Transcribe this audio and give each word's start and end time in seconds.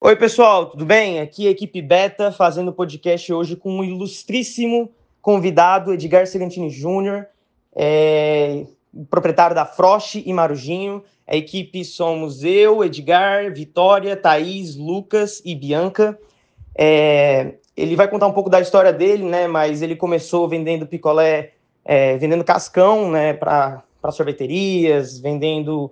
Oi, 0.00 0.16
pessoal, 0.16 0.66
tudo 0.66 0.84
bem? 0.84 1.20
Aqui 1.20 1.46
é 1.46 1.48
a 1.48 1.52
equipe 1.52 1.80
Beta 1.80 2.30
fazendo 2.30 2.72
podcast 2.72 3.32
hoje 3.32 3.56
com 3.56 3.78
um 3.78 3.84
ilustríssimo 3.84 4.90
convidado, 5.22 5.94
Edgar 5.94 6.26
Segantini 6.26 6.68
Júnior, 6.68 7.26
é, 7.74 8.66
proprietário 9.08 9.56
da 9.56 9.64
Frost 9.64 10.16
e 10.16 10.30
Marujinho. 10.32 11.02
A 11.26 11.34
equipe 11.34 11.82
somos 11.86 12.44
eu, 12.44 12.84
Edgar, 12.84 13.50
Vitória, 13.54 14.14
Thaís, 14.14 14.76
Lucas 14.76 15.40
e 15.42 15.54
Bianca. 15.54 16.18
É, 16.76 17.54
ele 17.74 17.96
vai 17.96 18.06
contar 18.06 18.26
um 18.26 18.32
pouco 18.32 18.50
da 18.50 18.60
história 18.60 18.92
dele, 18.92 19.24
né? 19.24 19.46
Mas 19.46 19.80
ele 19.80 19.96
começou 19.96 20.46
vendendo 20.46 20.86
picolé, 20.86 21.52
é, 21.82 22.18
vendendo 22.18 22.44
cascão, 22.44 23.10
né? 23.10 23.32
Para 23.32 23.82
sorveterias, 24.12 25.18
vendendo. 25.18 25.90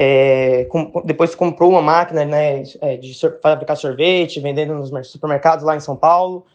É, 0.00 0.64
com, 0.66 1.02
depois 1.04 1.34
comprou 1.34 1.70
uma 1.70 1.82
máquina, 1.82 2.24
né? 2.24 2.62
É, 2.80 2.96
de 2.96 3.12
fabricar 3.42 3.76
sorvete, 3.76 4.38
vendendo 4.38 4.74
nos 4.74 5.08
supermercados 5.08 5.64
lá 5.64 5.74
em 5.74 5.80
São 5.80 5.96
Paulo. 5.96 6.46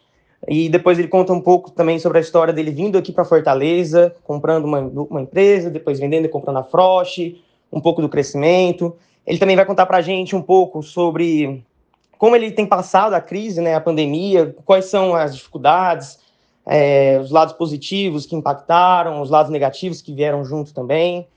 E 0.48 0.70
depois 0.70 0.98
ele 0.98 1.08
conta 1.08 1.34
um 1.34 1.42
pouco 1.42 1.70
também 1.72 2.00
sobre 2.00 2.18
a 2.18 2.22
história 2.22 2.54
dele 2.54 2.72
vindo 2.72 2.98
aqui 2.98 3.12
para 3.12 3.24
Fortaleza, 3.24 4.16
comprando 4.24 4.66
uma, 4.66 4.80
uma, 4.80 5.22
empresa, 5.22 5.70
depois 5.70 6.00
vendendo 6.00 6.26
e 6.26 6.30
comprando 6.30 6.58
a 6.58 6.64
Frost, 6.64 7.36
um 7.72 7.80
pouco 7.80 8.02
do 8.02 8.10
crescimento. 8.10 8.96
Ele 9.26 9.38
também 9.38 9.56
vai 9.56 9.66
contar 9.66 9.86
para 9.86 9.98
a 9.98 10.02
gente 10.02 10.36
um 10.36 10.42
pouco 10.42 10.82
sobre 10.82 11.64
como 12.18 12.36
ele 12.36 12.52
tem 12.52 12.66
passado 12.66 13.14
a 13.14 13.22
crise, 13.22 13.60
né, 13.60 13.76
a 13.76 13.82
pandemia, 13.82 14.56
quais 14.64 14.86
são 14.86 15.14
as 15.14 15.36
dificuldades, 15.36 16.20
é, 16.66 17.20
os 17.22 17.32
lados 17.32 17.54
positivos 17.54 18.26
que 18.26 18.36
impactaram, 18.36 19.22
os 19.22 19.30
lados 19.30 19.52
negativos 19.52 20.02
que 20.02 20.14
vieram 20.14 20.46
junto 20.46 20.74
também. 20.74 21.28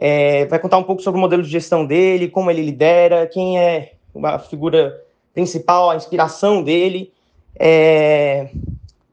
É, 0.00 0.46
vai 0.46 0.58
contar 0.58 0.78
um 0.78 0.84
pouco 0.84 1.02
sobre 1.02 1.18
o 1.18 1.20
modelo 1.20 1.42
de 1.42 1.48
gestão 1.48 1.84
dele, 1.84 2.28
como 2.28 2.50
ele 2.50 2.62
lidera, 2.62 3.26
quem 3.26 3.58
é 3.58 3.94
a 4.22 4.38
figura 4.38 5.04
principal, 5.34 5.90
a 5.90 5.96
inspiração 5.96 6.62
dele, 6.62 7.12
é, 7.58 8.50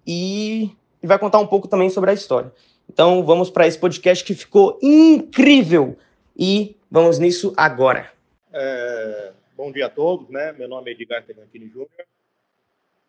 e, 0.06 0.70
e 1.02 1.08
vai 1.08 1.18
contar 1.18 1.40
um 1.40 1.48
pouco 1.48 1.68
também 1.68 1.90
sobre 1.90 2.12
a 2.12 2.14
história. 2.14 2.52
Então 2.88 3.26
vamos 3.26 3.50
para 3.50 3.66
esse 3.66 3.80
podcast 3.80 4.24
que 4.24 4.36
ficou 4.36 4.80
incrível 4.82 5.98
e 6.38 6.76
vamos 6.90 7.18
nisso 7.18 7.54
agora. 7.58 8.12
É, 8.54 9.32
Bom 9.58 9.72
dia 9.72 9.86
a 9.86 9.90
todos, 9.90 10.28
né? 10.28 10.52
Meu 10.52 10.68
nome 10.68 10.92
é 10.92 10.94
Edgar 10.94 11.24
Tegantini 11.24 11.70
Júnior, 11.70 12.06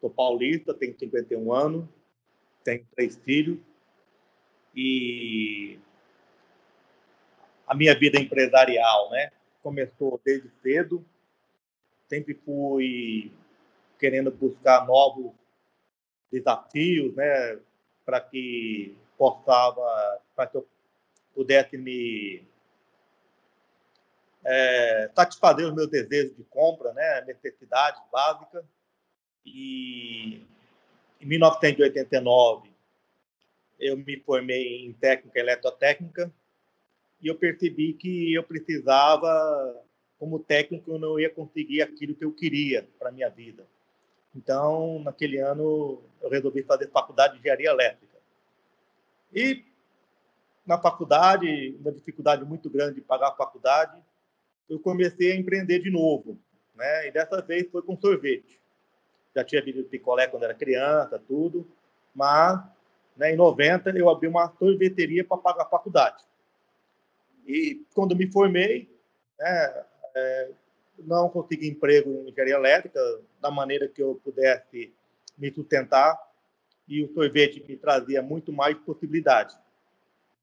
sou 0.00 0.08
paulista, 0.08 0.72
tenho 0.72 0.96
51 0.96 1.52
anos, 1.52 1.84
tenho 2.62 2.86
três 2.94 3.16
filhos 3.16 3.58
e 4.72 5.76
a 7.66 7.74
minha 7.74 7.98
vida 7.98 8.18
empresarial, 8.18 9.10
né? 9.10 9.32
Começou 9.62 10.20
desde 10.24 10.50
cedo, 10.62 11.04
sempre 12.08 12.34
fui 12.34 13.32
querendo 13.98 14.30
buscar 14.30 14.86
novos 14.86 15.32
desafios, 16.30 17.14
né? 17.14 17.58
Para 18.04 18.20
que 18.20 18.96
possava, 19.18 20.20
para 20.34 20.46
que 20.46 20.56
eu 20.58 20.68
pudesse 21.34 21.76
me 21.76 22.42
é, 24.44 25.10
satisfazer 25.14 25.66
os 25.66 25.74
meus 25.74 25.88
desejos 25.88 26.36
de 26.36 26.44
compra, 26.44 26.92
né, 26.92 27.22
necessidades 27.22 28.00
básicas. 28.12 28.64
E 29.44 30.46
em 31.20 31.26
1989 31.26 32.70
eu 33.78 33.96
me 33.96 34.18
formei 34.20 34.86
em 34.86 34.92
técnica 34.92 35.38
eletrotécnica 35.38 36.32
e 37.26 37.28
eu 37.28 37.34
percebi 37.34 37.92
que 37.92 38.32
eu 38.32 38.44
precisava, 38.44 39.28
como 40.16 40.38
técnico, 40.38 40.92
eu 40.92 40.98
não 41.00 41.18
ia 41.18 41.28
conseguir 41.28 41.82
aquilo 41.82 42.14
que 42.14 42.24
eu 42.24 42.30
queria 42.30 42.88
para 43.00 43.10
minha 43.10 43.28
vida. 43.28 43.66
Então, 44.32 45.00
naquele 45.02 45.40
ano, 45.40 46.04
eu 46.22 46.30
resolvi 46.30 46.62
fazer 46.62 46.88
faculdade 46.88 47.34
de 47.34 47.40
engenharia 47.40 47.70
elétrica. 47.70 48.16
E 49.34 49.64
na 50.64 50.78
faculdade, 50.78 51.76
uma 51.80 51.90
dificuldade 51.90 52.44
muito 52.44 52.70
grande 52.70 52.94
de 52.94 53.00
pagar 53.00 53.30
a 53.30 53.36
faculdade, 53.36 54.00
eu 54.70 54.78
comecei 54.78 55.32
a 55.32 55.36
empreender 55.36 55.80
de 55.80 55.90
novo, 55.90 56.38
né? 56.76 57.08
E 57.08 57.10
dessa 57.10 57.42
vez 57.42 57.68
foi 57.72 57.82
com 57.82 57.96
sorvete. 57.96 58.60
Já 59.34 59.42
tinha 59.42 59.64
bebido 59.64 59.88
picolé 59.88 60.28
quando 60.28 60.44
era 60.44 60.54
criança, 60.54 61.20
tudo, 61.26 61.66
mas 62.14 62.62
né, 63.16 63.32
em 63.32 63.36
90 63.36 63.90
eu 63.98 64.08
abri 64.08 64.28
uma 64.28 64.48
sorveteria 64.60 65.24
para 65.24 65.38
pagar 65.38 65.64
a 65.64 65.68
faculdade. 65.68 66.22
E 67.46 67.86
quando 67.94 68.16
me 68.16 68.30
formei, 68.30 68.90
né, 69.38 69.84
é, 70.14 70.50
não 70.98 71.28
consegui 71.28 71.68
emprego 71.68 72.10
em 72.10 72.30
engenharia 72.30 72.54
elétrica 72.54 73.00
da 73.40 73.50
maneira 73.50 73.88
que 73.88 74.02
eu 74.02 74.20
pudesse 74.24 74.92
me 75.38 75.52
sustentar 75.52 76.18
e 76.88 77.02
o 77.02 77.12
sorvete 77.12 77.64
me 77.66 77.76
trazia 77.76 78.22
muito 78.22 78.52
mais 78.52 78.76
possibilidades. 78.78 79.56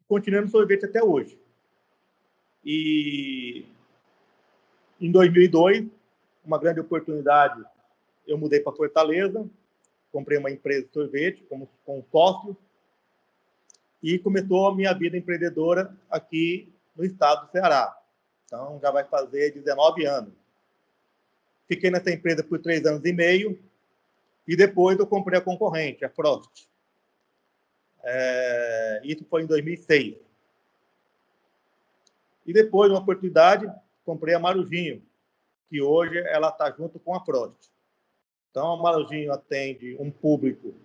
Continuei 0.07 0.41
no 0.41 0.49
sorvete 0.49 0.85
até 0.85 1.03
hoje. 1.03 1.39
E 2.63 3.65
em 4.99 5.11
2002, 5.11 5.87
uma 6.45 6.57
grande 6.57 6.79
oportunidade, 6.79 7.63
eu 8.27 8.37
mudei 8.37 8.59
para 8.59 8.75
Fortaleza, 8.75 9.49
comprei 10.11 10.37
uma 10.37 10.51
empresa 10.51 10.85
de 10.85 10.93
sorvete 10.93 11.43
como, 11.49 11.69
com 11.85 12.03
sócio 12.11 12.55
e 14.01 14.19
começou 14.19 14.67
a 14.67 14.75
minha 14.75 14.93
vida 14.93 15.17
empreendedora 15.17 15.95
aqui 16.09 16.72
no 16.95 17.03
estado 17.03 17.45
do 17.45 17.51
Ceará. 17.51 17.97
Então, 18.45 18.79
já 18.81 18.91
vai 18.91 19.03
fazer 19.03 19.51
19 19.51 20.05
anos. 20.05 20.33
Fiquei 21.67 21.89
nessa 21.89 22.11
empresa 22.11 22.43
por 22.43 22.59
três 22.59 22.85
anos 22.85 23.03
e 23.05 23.13
meio 23.13 23.59
e 24.47 24.55
depois 24.55 24.99
eu 24.99 25.07
comprei 25.07 25.39
a 25.39 25.41
concorrente, 25.41 26.03
a 26.05 26.09
Frost. 26.09 26.67
É, 28.03 29.01
isso 29.03 29.25
foi 29.29 29.43
em 29.43 29.45
2006. 29.47 30.17
E 32.45 32.51
depois, 32.51 32.91
uma 32.91 32.99
oportunidade, 32.99 33.71
comprei 34.03 34.35
a 34.35 34.39
Marujinho, 34.39 35.01
que 35.69 35.81
hoje 35.81 36.17
ela 36.27 36.49
está 36.49 36.69
junto 36.71 36.99
com 36.99 37.15
a 37.15 37.23
Prost. 37.23 37.71
Então, 38.51 38.73
a 38.73 38.77
Marujinho 38.77 39.31
atende 39.31 39.95
um 39.99 40.11
público 40.11 40.75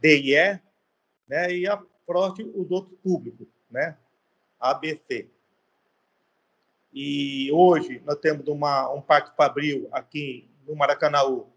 D 0.00 0.20
e 0.20 0.36
E, 0.36 0.60
né, 1.26 1.52
e 1.52 1.66
a 1.66 1.82
Prost 2.06 2.40
os 2.42 2.70
outros 2.70 2.96
públicos, 3.02 3.48
né, 3.70 3.96
ABC. 4.70 5.28
E 6.92 7.50
hoje 7.52 8.00
nós 8.04 8.16
temos 8.18 8.46
uma, 8.48 8.90
um 8.92 9.02
parque 9.02 9.36
fabril 9.36 9.88
aqui 9.92 10.48
no 10.66 10.74
Maracanaú, 10.74 11.52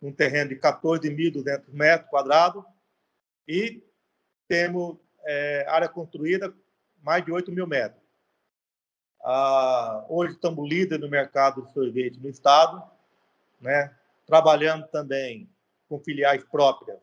um 0.00 0.12
terreno 0.12 0.50
de 0.50 0.56
14.200 0.56 1.64
metros 1.68 2.08
quadrados, 2.08 2.64
e 3.46 3.82
temos 4.48 4.96
é, 5.24 5.66
área 5.68 5.88
construída 5.88 6.54
mais 7.02 7.24
de 7.24 7.32
8 7.32 7.52
mil 7.52 7.66
metros. 7.66 8.00
Ah, 9.22 10.04
hoje 10.08 10.32
estamos 10.32 10.66
líder 10.66 10.98
no 10.98 11.08
mercado 11.08 11.62
de 11.62 11.72
sorvete 11.72 12.18
no 12.18 12.28
estado, 12.28 12.82
né? 13.60 13.94
trabalhando 14.26 14.86
também 14.88 15.50
com 15.88 15.98
filiais 15.98 16.42
próprias 16.44 16.98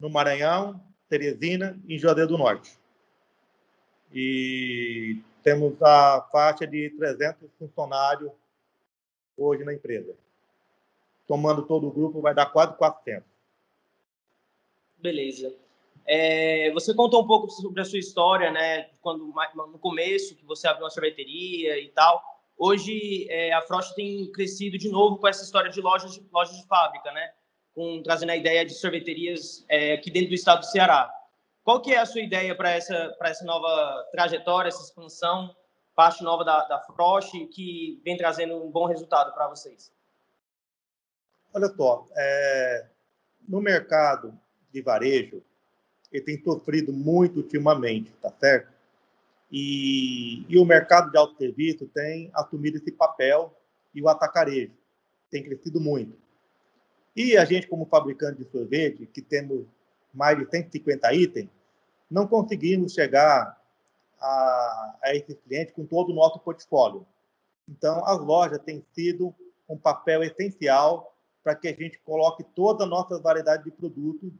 no 0.00 0.10
Maranhão, 0.10 0.82
Teresina 1.08 1.78
e 1.86 1.98
Juazeiro 1.98 2.30
do 2.30 2.38
Norte. 2.38 2.76
E 4.12 5.20
temos 5.42 5.80
a 5.82 6.26
faixa 6.32 6.66
de 6.66 6.90
300 6.96 7.50
funcionários 7.58 8.32
hoje 9.36 9.64
na 9.64 9.74
empresa. 9.74 10.14
Tomando 11.26 11.62
todo 11.62 11.88
o 11.88 11.92
grupo, 11.92 12.20
vai 12.20 12.34
dar 12.34 12.46
quase 12.46 12.76
400. 12.76 13.24
Beleza. 14.98 15.54
É, 16.06 16.70
você 16.72 16.94
contou 16.94 17.22
um 17.22 17.26
pouco 17.26 17.50
sobre 17.50 17.80
a 17.80 17.84
sua 17.84 17.98
história, 17.98 18.50
né? 18.50 18.88
Quando 19.00 19.32
no 19.56 19.78
começo 19.78 20.36
que 20.36 20.44
você 20.44 20.68
abriu 20.68 20.84
uma 20.84 20.90
sorveteria 20.90 21.78
e 21.80 21.88
tal. 21.88 22.22
Hoje 22.56 23.26
é, 23.28 23.52
a 23.52 23.60
Frost 23.62 23.94
tem 23.94 24.30
crescido 24.32 24.78
de 24.78 24.88
novo 24.88 25.18
com 25.18 25.28
essa 25.28 25.44
história 25.44 25.70
de 25.70 25.80
lojas 25.80 26.14
de, 26.14 26.24
lojas 26.32 26.56
de 26.56 26.66
fábrica, 26.66 27.12
né? 27.12 27.32
Com 27.74 28.02
trazendo 28.02 28.30
a 28.30 28.36
ideia 28.36 28.64
de 28.64 28.72
sorveterias 28.72 29.66
é, 29.68 29.92
aqui 29.92 30.10
dentro 30.10 30.30
do 30.30 30.34
estado 30.34 30.60
do 30.60 30.66
Ceará. 30.66 31.12
Qual 31.66 31.82
que 31.82 31.92
é 31.92 31.98
a 31.98 32.06
sua 32.06 32.20
ideia 32.20 32.54
para 32.54 32.70
essa 32.70 33.12
essa 33.22 33.44
nova 33.44 34.06
trajetória, 34.12 34.68
essa 34.68 34.84
expansão, 34.84 35.52
parte 35.96 36.22
nova 36.22 36.44
da, 36.44 36.64
da 36.68 36.80
Frost 36.82 37.32
que 37.48 38.00
vem 38.04 38.16
trazendo 38.16 38.64
um 38.64 38.70
bom 38.70 38.86
resultado 38.86 39.34
para 39.34 39.48
vocês? 39.48 39.92
Olha 41.52 41.66
só, 41.66 42.06
é, 42.16 42.86
no 43.48 43.60
mercado 43.60 44.32
de 44.70 44.80
varejo 44.80 45.42
ele 46.12 46.22
tem 46.22 46.40
sofrido 46.40 46.92
muito 46.92 47.38
ultimamente, 47.38 48.12
tá 48.22 48.30
certo? 48.38 48.72
E, 49.50 50.46
e 50.48 50.56
o 50.60 50.64
mercado 50.64 51.10
de 51.10 51.18
autosserviço 51.18 51.88
tem 51.88 52.30
assumido 52.32 52.76
esse 52.76 52.92
papel 52.92 53.52
e 53.92 54.00
o 54.00 54.08
atacarejo 54.08 54.76
tem 55.28 55.42
crescido 55.42 55.80
muito. 55.80 56.16
E 57.16 57.36
a 57.36 57.44
gente, 57.44 57.66
como 57.66 57.86
fabricante 57.86 58.44
de 58.44 58.48
sorvete, 58.52 59.04
que 59.04 59.20
temos 59.20 59.66
mais 60.14 60.38
de 60.38 60.48
150 60.48 61.12
itens, 61.12 61.55
não 62.10 62.26
conseguimos 62.26 62.92
chegar 62.92 63.60
a, 64.20 64.98
a 65.02 65.14
esses 65.14 65.38
clientes 65.40 65.74
com 65.74 65.84
todo 65.84 66.10
o 66.10 66.14
nosso 66.14 66.38
portfólio. 66.40 67.06
Então, 67.68 68.04
as 68.04 68.18
lojas 68.20 68.60
têm 68.60 68.84
sido 68.92 69.34
um 69.68 69.76
papel 69.76 70.22
essencial 70.22 71.14
para 71.42 71.54
que 71.54 71.68
a 71.68 71.72
gente 71.72 71.98
coloque 72.00 72.44
toda 72.44 72.84
a 72.84 72.86
nossa 72.86 73.20
variedade 73.20 73.64
de 73.64 73.70
produtos 73.70 74.32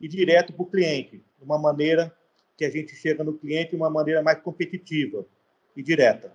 e 0.00 0.08
direto 0.08 0.52
para 0.52 0.62
o 0.62 0.66
cliente, 0.66 1.18
de 1.18 1.44
uma 1.44 1.58
maneira 1.58 2.14
que 2.56 2.64
a 2.64 2.70
gente 2.70 2.94
chega 2.94 3.22
no 3.22 3.38
cliente 3.38 3.70
de 3.70 3.76
uma 3.76 3.90
maneira 3.90 4.22
mais 4.22 4.40
competitiva 4.40 5.24
e 5.76 5.82
direta. 5.82 6.32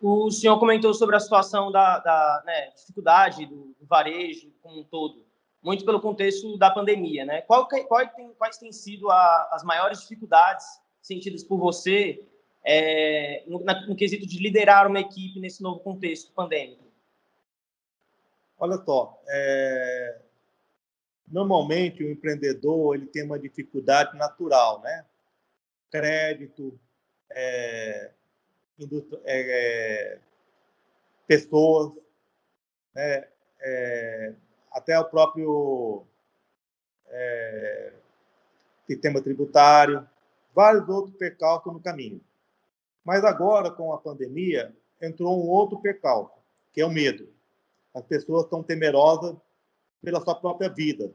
O 0.00 0.30
senhor 0.30 0.58
comentou 0.58 0.92
sobre 0.92 1.14
a 1.14 1.20
situação 1.20 1.70
da, 1.70 1.98
da 2.00 2.42
né, 2.44 2.70
dificuldade 2.70 3.46
do, 3.46 3.72
varejo 3.82 4.50
como 4.62 4.80
um 4.80 4.84
todo, 4.84 5.24
muito 5.62 5.84
pelo 5.84 6.00
contexto 6.00 6.58
da 6.58 6.70
pandemia, 6.70 7.24
né? 7.24 7.42
Qual, 7.42 7.68
qual 7.68 8.06
tem, 8.08 8.32
quais 8.34 8.58
têm 8.58 8.72
sido 8.72 9.10
a, 9.10 9.48
as 9.52 9.62
maiores 9.62 10.00
dificuldades 10.00 10.66
sentidas 11.00 11.44
por 11.44 11.58
você 11.58 12.24
é, 12.64 13.44
no, 13.46 13.58
no 13.60 13.96
quesito 13.96 14.26
de 14.26 14.38
liderar 14.38 14.88
uma 14.88 15.00
equipe 15.00 15.38
nesse 15.38 15.62
novo 15.62 15.80
contexto 15.80 16.32
pandêmico? 16.32 16.82
Olha 18.58 18.76
só, 18.84 19.20
é... 19.28 20.20
normalmente 21.26 22.04
o 22.04 22.10
empreendedor 22.10 22.94
ele 22.94 23.06
tem 23.06 23.24
uma 23.24 23.38
dificuldade 23.38 24.16
natural, 24.16 24.80
né? 24.82 25.04
Crédito, 25.90 26.78
é... 27.30 28.12
É... 29.24 30.18
pessoas, 31.26 31.92
né? 32.94 33.26
Até 34.72 34.98
o 34.98 35.04
próprio 35.04 36.04
é, 37.08 37.92
sistema 38.86 39.20
tributário, 39.20 40.06
vários 40.54 40.88
outros 40.88 41.16
percalços 41.16 41.72
no 41.72 41.80
caminho. 41.80 42.20
Mas 43.04 43.24
agora, 43.24 43.70
com 43.70 43.92
a 43.92 43.98
pandemia, 43.98 44.74
entrou 45.00 45.44
um 45.44 45.48
outro 45.48 45.80
percalço, 45.80 46.38
que 46.72 46.80
é 46.80 46.86
o 46.86 46.90
medo. 46.90 47.28
As 47.94 48.04
pessoas 48.04 48.44
estão 48.44 48.62
temerosas 48.62 49.36
pela 50.02 50.20
sua 50.20 50.34
própria 50.34 50.68
vida. 50.68 51.12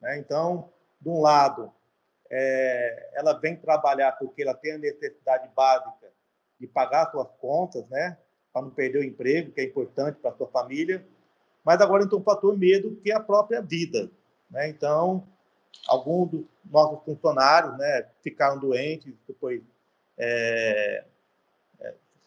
Né? 0.00 0.18
Então, 0.18 0.70
de 1.00 1.08
um 1.08 1.20
lado, 1.20 1.72
é, 2.30 3.10
ela 3.14 3.32
vem 3.34 3.56
trabalhar 3.56 4.12
porque 4.12 4.42
ela 4.42 4.54
tem 4.54 4.72
a 4.72 4.78
necessidade 4.78 5.48
básica 5.54 6.10
de 6.58 6.66
pagar 6.66 7.10
suas 7.10 7.28
contas, 7.40 7.86
né? 7.88 8.16
para 8.52 8.62
não 8.62 8.70
perder 8.70 9.00
o 9.00 9.04
emprego, 9.04 9.52
que 9.52 9.60
é 9.60 9.64
importante 9.64 10.20
para 10.20 10.36
sua 10.36 10.46
família. 10.48 11.04
Mas 11.64 11.80
agora 11.80 12.04
entrou 12.04 12.20
um 12.20 12.24
fator 12.24 12.56
medo, 12.56 12.96
que 13.02 13.10
é 13.10 13.14
a 13.14 13.20
própria 13.20 13.60
vida. 13.60 14.10
Né? 14.50 14.68
Então, 14.68 15.26
alguns 15.86 16.30
dos 16.30 16.44
nossos 16.70 17.02
funcionários 17.04 17.76
né, 17.78 18.06
ficaram 18.22 18.58
doentes, 18.58 19.14
depois 19.26 19.62
é, 20.18 21.04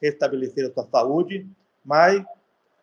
restabelecer 0.01 0.69
a 0.69 0.73
sua 0.73 0.85
saúde, 0.85 1.47
mas 1.83 2.23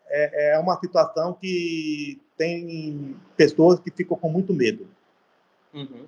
é, 0.07 0.53
é 0.53 0.59
uma 0.59 0.79
situação 0.79 1.33
que 1.33 2.21
tem 2.37 3.15
pessoas 3.37 3.79
que 3.79 3.91
ficam 3.91 4.17
com 4.17 4.29
muito 4.29 4.53
medo. 4.53 4.87
Uhum. 5.73 6.07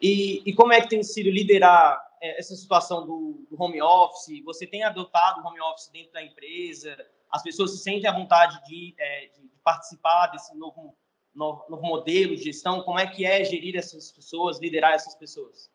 E, 0.00 0.42
e, 0.44 0.54
como 0.54 0.72
é 0.72 0.80
que 0.80 0.88
tem 0.88 1.02
sido 1.02 1.30
liderar 1.30 2.00
é, 2.20 2.38
essa 2.38 2.54
situação 2.54 3.06
do, 3.06 3.46
do, 3.50 3.60
home 3.60 3.80
office? 3.80 4.42
Você 4.44 4.66
tem 4.66 4.82
adotado 4.84 5.40
o 5.40 5.46
home 5.46 5.60
office 5.60 5.88
dentro 5.88 6.12
da 6.12 6.22
empresa? 6.22 6.96
As 7.30 7.42
pessoas 7.42 7.72
se 7.72 7.78
sentem 7.78 8.08
à 8.08 8.12
vontade 8.12 8.62
de, 8.66 8.94
é, 8.98 9.26
de 9.26 9.48
participar 9.62 10.28
desse 10.28 10.56
novo, 10.56 10.96
novo, 11.34 11.64
novo, 11.68 11.82
modelo 11.82 12.36
de 12.36 12.42
gestão? 12.42 12.82
Como 12.82 12.98
é 12.98 13.06
que 13.06 13.24
é 13.24 13.44
gerir 13.44 13.76
essas 13.76 14.10
pessoas, 14.12 14.60
liderar 14.60 14.92
essas 14.92 15.14
pessoas? 15.14 15.70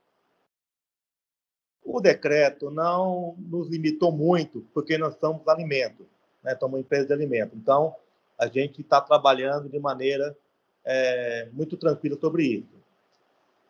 O 1.83 2.00
decreto 2.00 2.69
não 2.69 3.36
nos 3.38 3.69
limitou 3.69 4.12
muito, 4.12 4.62
porque 4.74 4.98
nós 4.98 5.15
somos 5.19 5.48
alimentos, 5.48 6.07
né? 6.44 6.56
somos 6.59 6.80
empresa 6.80 7.07
de 7.07 7.13
alimentos. 7.13 7.57
Então, 7.57 7.95
a 8.38 8.47
gente 8.47 8.81
está 8.81 9.01
trabalhando 9.01 9.69
de 9.69 9.80
maneira 9.80 10.38
é, 10.86 11.50
muito 11.51 11.77
tranquila 11.77 12.18
sobre 12.19 12.44
isso. 12.44 12.81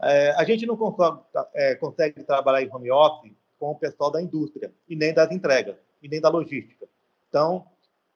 É, 0.02 0.32
a 0.32 0.44
gente 0.44 0.66
não 0.66 0.76
consegue, 0.76 1.20
é, 1.54 1.76
consegue, 1.76 2.24
trabalhar 2.24 2.64
em 2.64 2.74
home 2.74 2.92
office 2.92 3.34
com 3.60 3.72
o 3.72 3.76
pessoal 3.76 4.10
da 4.10 4.22
indústria, 4.22 4.74
e 4.90 4.96
nem 4.96 5.14
das 5.14 5.32
entregas, 5.32 5.76
e 6.02 6.08
nem 6.08 6.20
da 6.20 6.30
logística. 6.30 6.88
Então, 7.32 7.66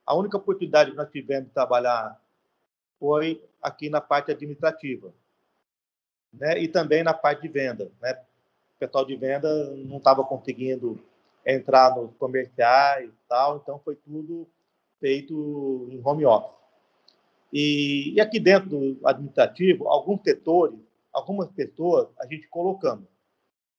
a 0.05 0.13
única 0.13 0.35
oportunidade 0.35 0.91
que 0.91 0.97
nós 0.97 1.09
tivemos 1.09 1.47
de 1.47 1.53
trabalhar 1.53 2.21
foi 2.99 3.41
aqui 3.61 3.89
na 3.89 4.01
parte 4.01 4.29
administrativa, 4.29 5.13
né? 6.33 6.59
e 6.59 6.67
também 6.67 7.01
na 7.01 7.13
parte 7.13 7.43
de 7.43 7.47
venda. 7.47 7.89
Né? 8.01 8.13
o 8.75 8.77
pessoal 8.77 9.05
de 9.05 9.15
venda 9.15 9.73
não 9.77 9.97
estava 9.97 10.21
conseguindo 10.25 11.01
entrar 11.45 11.95
nos 11.95 12.13
comerciais 12.17 13.09
e 13.09 13.27
tal, 13.29 13.57
então 13.57 13.79
foi 13.79 13.95
tudo 13.95 14.45
feito 14.99 15.87
em 15.89 16.01
home 16.05 16.25
office. 16.25 16.53
E, 17.53 18.13
e 18.15 18.19
aqui 18.19 18.37
dentro 18.37 18.69
do 18.69 18.99
administrativo, 19.07 19.87
alguns 19.87 20.21
setores, 20.23 20.77
algumas 21.13 21.49
pessoas, 21.51 22.09
a 22.19 22.27
gente 22.27 22.49
colocamos, 22.49 23.07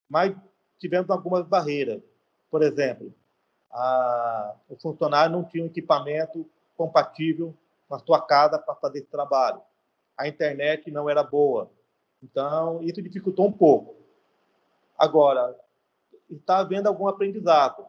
mas 0.09 0.35
tivemos 0.79 1.11
algumas 1.11 1.47
barreiras. 1.47 2.01
Por 2.51 2.63
exemplo, 2.63 3.13
a, 3.77 4.55
o 4.71 4.77
funcionário 4.77 5.31
não 5.31 5.45
tinha 5.45 5.63
um 5.63 5.67
equipamento 5.67 6.49
compatível 6.77 7.55
com 7.87 7.95
a 7.95 7.99
sua 7.99 8.21
casa 8.23 8.59
para 8.59 8.75
fazer 8.75 9.01
esse 9.01 9.09
trabalho. 9.09 9.61
A 10.17 10.27
internet 10.27 10.91
não 10.91 11.11
era 11.11 11.23
boa. 11.23 11.71
Então, 12.23 12.83
isso 12.83 13.03
dificultou 13.03 13.47
um 13.47 13.53
pouco. 13.53 13.95
Agora, 14.97 15.55
está 16.31 16.59
havendo 16.59 16.89
algum 16.89 17.07
aprendizado. 17.07 17.85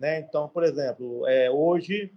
Né? 0.00 0.18
Então, 0.18 0.48
por 0.48 0.64
exemplo, 0.64 1.26
é, 1.28 1.48
hoje 1.48 2.12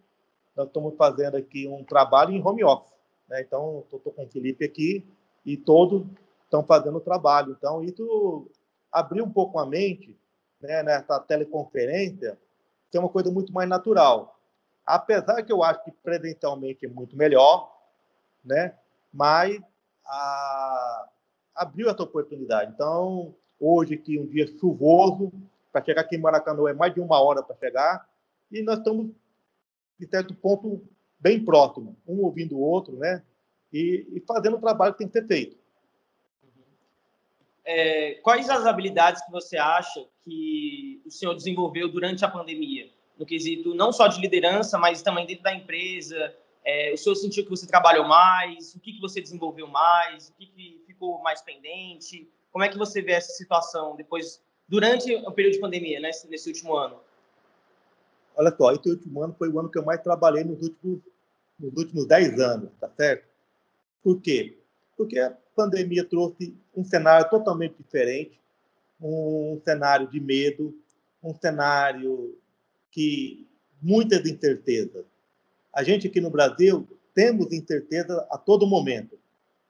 nós 0.56 0.66
estamos 0.66 0.96
fazendo 0.96 1.38
aqui 1.38 1.68
um 1.68 1.84
trabalho 1.84 2.32
em 2.34 2.44
home 2.44 2.64
office. 2.64 2.98
Né? 3.30 3.42
Então, 3.42 3.84
estou 3.94 4.12
com 4.12 4.24
o 4.24 4.28
Felipe 4.28 4.66
aqui 4.66 5.06
e 5.46 5.56
todos 5.56 6.04
estão 6.44 6.64
fazendo 6.64 6.98
o 6.98 7.02
trabalho. 7.02 7.56
Então, 7.58 7.84
isso 7.84 8.50
abriu 8.92 9.24
um 9.24 9.32
pouco 9.32 9.60
a 9.60 9.68
mente 9.68 10.18
né, 10.60 10.82
nessa 10.82 11.20
teleconferência, 11.20 12.40
que 12.90 12.98
é 12.98 13.00
uma 13.00 13.10
coisa 13.10 13.32
muito 13.32 13.54
mais 13.54 13.68
natural. 13.68 14.40
Apesar 14.86 15.44
que 15.44 15.52
eu 15.52 15.64
acho 15.64 15.84
que 15.84 15.92
presencialmente 15.92 16.86
é 16.86 16.90
muito 16.90 17.16
melhor, 17.18 17.76
né? 18.44 18.76
mas 19.12 19.60
a... 20.06 21.10
abriu 21.56 21.90
essa 21.90 22.04
oportunidade. 22.04 22.72
Então, 22.74 23.36
Hoje, 23.60 23.96
aqui, 23.96 24.20
um 24.20 24.28
dia 24.28 24.46
chuvoso, 24.48 25.32
para 25.72 25.84
chegar 25.84 26.02
aqui 26.02 26.16
em 26.16 26.22
Maracanã 26.22 26.70
é 26.70 26.74
mais 26.74 26.94
de 26.94 27.00
uma 27.00 27.20
hora 27.20 27.42
para 27.42 27.56
chegar, 27.56 28.08
e 28.52 28.62
nós 28.62 28.78
estamos, 28.78 29.12
de 30.00 30.08
certo 30.08 30.34
ponto, 30.36 30.82
bem 31.20 31.44
próximos, 31.44 31.96
um 32.08 32.24
ouvindo 32.24 32.56
o 32.56 32.62
outro, 32.62 32.96
né? 32.98 33.24
E, 33.74 34.08
e 34.14 34.20
fazendo 34.28 34.58
o 34.58 34.62
trabalho 34.62 34.94
que 34.94 35.00
tem 35.00 35.08
que 35.08 35.20
ser 35.20 35.28
feito. 35.28 35.58
É, 37.70 38.14
quais 38.24 38.50
as 38.50 38.66
habilidades 38.66 39.22
que 39.26 39.30
você 39.30 39.58
acha 39.58 40.08
que 40.24 41.02
o 41.06 41.12
senhor 41.12 41.34
desenvolveu 41.34 41.90
durante 41.90 42.24
a 42.24 42.30
pandemia? 42.30 42.90
No 43.20 43.26
quesito 43.26 43.76
não 43.76 43.92
só 43.92 44.08
de 44.08 44.22
liderança, 44.22 44.78
mas 44.78 45.02
também 45.02 45.28
dentro 45.28 45.44
da 45.44 45.54
empresa. 45.54 46.34
É, 46.64 46.94
o 46.94 46.98
senhor 46.98 47.16
sentiu 47.16 47.44
que 47.44 47.50
você 47.50 47.68
trabalhou 47.68 48.08
mais? 48.08 48.74
O 48.74 48.80
que, 48.80 48.94
que 48.94 49.02
você 49.02 49.20
desenvolveu 49.20 49.68
mais? 49.68 50.30
O 50.30 50.34
que, 50.36 50.46
que 50.46 50.84
ficou 50.88 51.22
mais 51.22 51.42
pendente? 51.42 52.32
Como 52.54 52.64
é 52.64 52.70
que 52.70 52.78
você 52.78 53.02
vê 53.02 53.12
essa 53.12 53.34
situação 53.34 53.98
depois, 53.98 54.42
durante 54.66 55.14
o 55.14 55.32
período 55.34 55.56
de 55.56 55.60
pandemia, 55.60 56.00
né, 56.00 56.12
nesse 56.30 56.48
último 56.48 56.74
ano? 56.74 56.98
Olha 58.38 58.56
só, 58.56 58.72
esse 58.72 58.90
último 58.90 59.22
ano 59.24 59.36
foi 59.38 59.50
o 59.50 59.60
ano 59.60 59.70
que 59.70 59.78
eu 59.78 59.84
mais 59.84 60.02
trabalhei 60.02 60.46
nos 60.46 60.62
últimos, 60.62 61.02
nos 61.60 61.74
últimos 61.76 62.08
10 62.08 62.40
anos, 62.40 62.70
tá 62.80 62.90
certo? 62.96 63.28
Por 64.02 64.22
quê? 64.22 64.58
Porque 64.96 65.20
pandemia 65.58 66.06
trouxe 66.06 66.56
um 66.76 66.84
cenário 66.84 67.30
totalmente 67.30 67.76
diferente, 67.78 68.40
um 69.02 69.60
cenário 69.66 70.08
de 70.08 70.20
medo, 70.20 70.74
um 71.22 71.34
cenário 71.34 72.38
que 72.92 73.48
muitas 73.82 74.26
incertezas. 74.26 75.06
A 75.74 75.84
gente 75.84 76.08
aqui 76.08 76.22
no 76.22 76.30
Brasil 76.30 76.88
temos 77.14 77.52
incerteza 77.52 78.26
a 78.30 78.38
todo 78.38 78.68
momento 78.68 79.18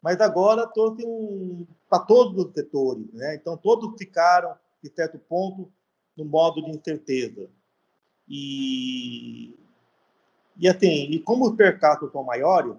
mas 0.02 0.22
agora 0.22 0.68
trouxe 0.68 1.06
um 1.06 1.68
para 1.90 2.00
todos 2.00 2.46
os 2.46 2.54
setores, 2.54 3.12
né? 3.14 3.36
Então 3.36 3.58
todos 3.58 3.98
ficaram 3.98 4.56
de 4.82 4.90
certo 4.90 5.18
ponto 5.18 5.72
no 6.16 6.26
modo 6.26 6.64
de 6.64 6.72
incerteza 6.72 7.50
e 8.28 9.54
e 10.58 10.68
assim 10.68 11.12
e 11.12 11.20
como 11.20 11.50
os 11.50 11.56
percalços 11.56 12.12
são 12.12 12.24
maiores, 12.24 12.76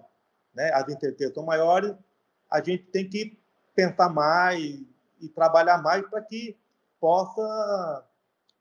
né? 0.53 0.71
As 0.73 0.87
incertezas 0.89 1.33
são 1.33 1.43
maiores, 1.43 1.93
a 2.49 2.61
gente 2.61 2.83
tem 2.85 3.07
que 3.07 3.37
pensar 3.75 4.09
mais 4.09 4.81
e 5.21 5.29
trabalhar 5.29 5.81
mais 5.81 6.07
para 6.07 6.21
que 6.21 6.55
possa 6.99 8.05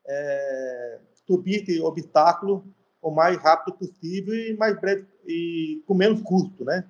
é, 0.06 1.00
subir 1.26 1.62
esse 1.62 1.80
obstáculo 1.80 2.64
o 3.00 3.10
mais 3.10 3.38
rápido 3.38 3.76
possível 3.76 4.34
e 4.34 4.54
mais 4.54 4.78
breve 4.78 5.06
e 5.26 5.82
com 5.86 5.94
menos 5.94 6.20
custo, 6.22 6.64
né? 6.64 6.88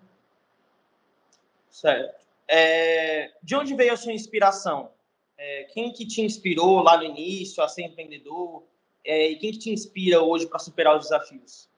Certo. 1.71 2.27
É, 2.49 3.31
de 3.43 3.55
onde 3.55 3.75
veio 3.75 3.93
a 3.93 3.97
sua 3.97 4.13
inspiração? 4.13 4.91
É, 5.37 5.65
quem 5.65 5.93
que 5.93 6.07
te 6.07 6.23
inspirou 6.23 6.83
lá 6.83 6.97
no 6.97 7.05
início 7.05 7.63
a 7.63 7.69
ser 7.69 7.83
empreendedor? 7.83 8.65
É, 9.05 9.31
e 9.31 9.37
quem 9.37 9.53
que 9.53 9.59
te 9.59 9.71
inspira 9.71 10.23
hoje 10.23 10.47
para 10.47 10.59
superar 10.59 10.97
os 10.97 11.05
desafios? 11.05 11.69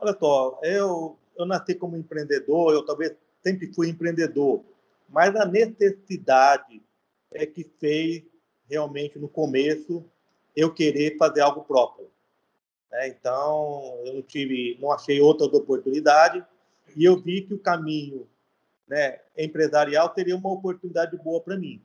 Olha 0.00 0.16
só, 0.18 0.58
eu, 0.62 1.18
eu 1.42 1.46
nasci 1.46 1.74
como 1.74 1.96
empreendedor, 1.96 2.72
eu 2.72 2.84
talvez 2.84 3.14
sempre 3.42 3.72
fui 3.72 3.88
empreendedor, 3.88 4.64
mas 5.08 5.34
a 5.36 5.44
necessidade 5.44 6.82
é 7.30 7.44
que 7.44 7.64
fez 7.78 8.22
realmente 8.68 9.18
no 9.18 9.28
começo 9.28 10.04
eu 10.54 10.72
querer 10.72 11.16
fazer 11.16 11.40
algo 11.40 11.64
próprio. 11.64 12.10
Né? 12.90 13.08
Então, 13.08 14.00
eu 14.04 14.14
não 14.14 14.22
tive, 14.22 14.78
não 14.80 14.92
achei 14.92 15.20
outras 15.20 15.52
oportunidades 15.52 16.42
e 16.96 17.04
eu 17.04 17.20
vi 17.20 17.42
que 17.42 17.54
o 17.54 17.58
caminho 17.58 18.28
né, 18.86 19.20
empresarial 19.36 20.08
teria 20.10 20.36
uma 20.36 20.52
oportunidade 20.52 21.16
boa 21.16 21.40
para 21.40 21.56
mim. 21.56 21.82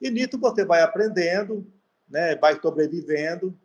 E 0.00 0.10
nisso 0.10 0.38
você 0.38 0.64
vai 0.64 0.80
aprendendo, 0.80 1.66
né, 2.08 2.34
vai 2.36 2.60
sobrevivendo 2.60 3.56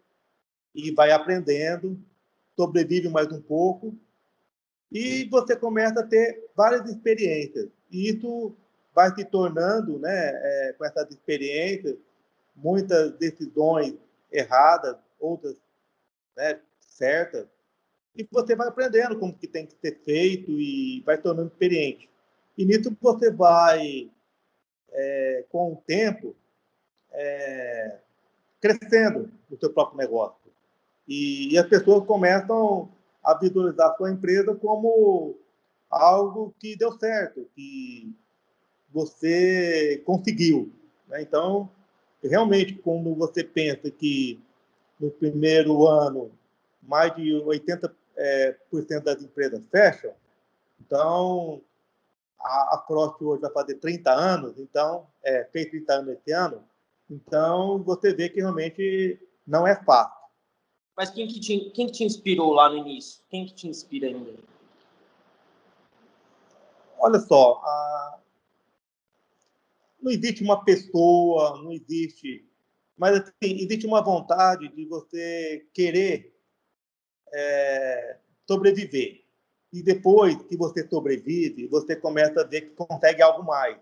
e 0.76 0.92
vai 0.92 1.12
aprendendo, 1.12 1.98
sobrevive 2.56 3.08
mais 3.10 3.32
um 3.32 3.42
pouco 3.42 3.98
e 4.94 5.28
você 5.30 5.56
começa 5.56 6.02
a 6.02 6.08
ter 6.08 6.50
várias 6.56 6.88
experiências. 6.88 7.68
E 7.90 8.10
isso 8.10 8.56
vai 8.94 9.14
se 9.16 9.26
tornando, 9.26 9.98
né, 9.98 10.12
é, 10.12 10.76
com 10.78 10.86
essas 10.86 11.10
experiências, 11.10 11.98
muitas 12.56 13.12
decisões 13.14 13.96
erradas, 14.32 14.96
outras 15.20 15.56
né, 16.38 16.60
certas, 16.80 17.48
e 18.16 18.28
você 18.32 18.56
vai 18.56 18.68
aprendendo 18.68 19.18
como 19.18 19.34
que 19.34 19.48
tem 19.48 19.66
que 19.66 19.76
ser 19.82 20.00
feito 20.06 20.52
e 20.52 21.02
vai 21.02 21.18
tornando 21.18 21.50
experiente. 21.50 22.08
E 22.56 22.64
nisso 22.64 22.96
você 23.02 23.32
vai, 23.32 24.12
é, 24.92 25.46
com 25.50 25.74
o 25.74 25.84
tempo, 25.88 26.36
é, 27.12 27.98
crescendo 28.62 29.32
no 29.50 29.58
seu 29.58 29.74
próprio 29.74 29.98
negócio. 29.98 30.38
E, 31.08 31.54
e, 31.54 31.58
as 31.58 31.68
pessoas 31.68 32.06
começam 32.06 32.90
a 33.24 33.34
visualizar 33.36 33.96
sua 33.96 34.12
empresa 34.12 34.54
como 34.56 35.38
algo 35.90 36.54
que 36.60 36.76
deu 36.76 36.92
certo, 36.94 37.48
que 37.56 38.14
você 38.92 40.02
conseguiu. 40.06 40.72
Né? 41.08 41.22
Então, 41.22 41.70
realmente, 42.22 42.76
quando 42.76 43.14
você 43.16 43.44
pensa 43.44 43.90
que 43.90 44.40
no 45.00 45.10
primeiro 45.10 45.88
ano 45.88 46.32
mais 46.82 47.16
de 47.16 47.32
80% 47.32 47.92
é, 48.16 48.56
por 48.70 48.84
cento 48.84 49.06
das 49.06 49.24
empresas 49.24 49.62
fecham, 49.72 50.12
então 50.80 51.62
a, 52.40 52.76
a 52.76 52.86
hoje 53.22 53.42
vai 53.42 53.52
fazer 53.52 53.76
30 53.76 54.12
anos, 54.12 54.60
então, 54.60 55.08
é, 55.24 55.46
fez 55.46 55.70
30 55.70 55.94
anos 55.94 56.14
esse 56.14 56.32
ano, 56.32 56.64
então 57.10 57.82
você 57.84 58.14
vê 58.14 58.30
que 58.30 58.42
realmente 58.42 59.20
não 59.48 59.66
é 59.66 59.76
fácil. 59.76 60.23
Mas 60.96 61.10
quem 61.10 61.28
que 61.28 61.40
te, 61.40 61.72
quem 61.72 61.88
que 61.88 61.94
te 61.94 62.04
inspirou 62.04 62.54
lá 62.54 62.70
no 62.70 62.78
início? 62.78 63.24
Quem 63.30 63.46
que 63.46 63.54
te 63.54 63.68
inspira 63.68 64.08
ainda? 64.08 64.34
Olha 67.00 67.20
só, 67.20 67.62
a... 67.64 68.20
não 70.02 70.12
existe 70.12 70.44
uma 70.44 70.64
pessoa, 70.64 71.62
não 71.62 71.72
existe, 71.72 72.48
mas 72.98 73.20
assim, 73.20 73.56
existe 73.60 73.86
uma 73.86 74.02
vontade 74.02 74.70
de 74.70 74.86
você 74.86 75.68
querer 75.74 76.34
é, 77.34 78.20
sobreviver. 78.48 79.24
E 79.74 79.82
depois 79.82 80.42
que 80.44 80.56
você 80.56 80.88
sobrevive, 80.88 81.68
você 81.68 81.96
começa 81.96 82.42
a 82.42 82.46
ver 82.46 82.62
que 82.62 82.76
consegue 82.76 83.22
algo 83.22 83.44
mais. 83.44 83.78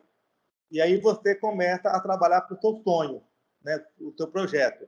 E 0.72 0.82
aí 0.82 0.98
você 0.98 1.36
começa 1.36 1.90
a 1.90 2.00
trabalhar 2.00 2.42
para 2.42 2.58
o 2.58 2.62
seu 2.62 2.82
sonho, 2.82 3.22
né, 3.62 3.86
o 4.00 4.14
seu 4.16 4.28
projeto. 4.28 4.88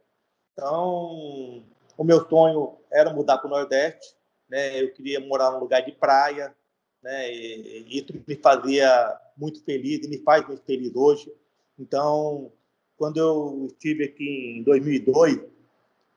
Então, 0.54 1.66
o 1.98 2.04
meu 2.04 2.28
sonho 2.28 2.78
era 2.92 3.14
mudar 3.14 3.38
para 3.38 3.48
o 3.48 3.50
Nordeste, 3.50 4.16
né? 4.50 4.82
Eu 4.82 4.94
queria 4.94 5.20
morar 5.20 5.52
num 5.52 5.60
lugar 5.60 5.82
de 5.82 5.92
praia, 5.92 6.56
né? 7.02 7.32
E, 7.34 7.86
e 7.88 7.98
isso 8.00 8.14
me 8.28 8.36
fazia 8.36 9.20
muito 9.38 9.64
feliz 9.64 10.06
e 10.06 10.10
me 10.10 10.20
faz 10.20 10.46
muito 10.48 10.64
feliz 10.64 10.96
hoje. 10.96 11.32
Então, 11.78 12.52
quando 12.98 13.18
eu 13.18 13.68
estive 13.68 14.06
aqui 14.06 14.58
em 14.58 14.64
2002 14.64 15.40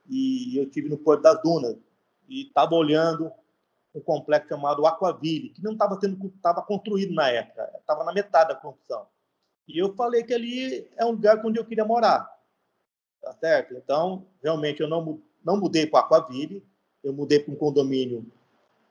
e 0.08 0.56
eu 0.56 0.64
estive 0.64 0.88
no 0.88 0.98
Porto 0.98 1.22
das 1.22 1.42
Dunas 1.42 1.76
e 2.28 2.46
estava 2.46 2.74
olhando 2.74 3.32
um 3.94 4.00
complexo 4.00 4.48
chamado 4.48 4.86
Aquaville, 4.86 5.50
que 5.50 5.62
não 5.62 5.72
estava 5.72 5.98
sendo 5.98 6.26
estava 6.26 6.62
construído 6.62 7.14
na 7.14 7.28
época, 7.30 7.72
estava 7.78 8.04
na 8.04 8.12
metade 8.12 8.50
da 8.50 8.54
construção. 8.54 9.06
E 9.66 9.78
eu 9.78 9.94
falei 9.94 10.22
que 10.22 10.34
ali 10.34 10.88
é 10.96 11.04
um 11.04 11.12
lugar 11.12 11.44
onde 11.44 11.58
eu 11.58 11.64
queria 11.64 11.84
morar, 11.84 12.30
tá 13.22 13.32
certo? 13.32 13.74
Então, 13.74 14.26
realmente 14.42 14.80
eu 14.80 14.88
não 14.88 15.20
não 15.46 15.56
mudei 15.56 15.86
para 15.86 16.00
Aquaville, 16.00 16.60
eu 17.04 17.12
mudei 17.12 17.38
para 17.38 17.54
um 17.54 17.56
condomínio 17.56 18.26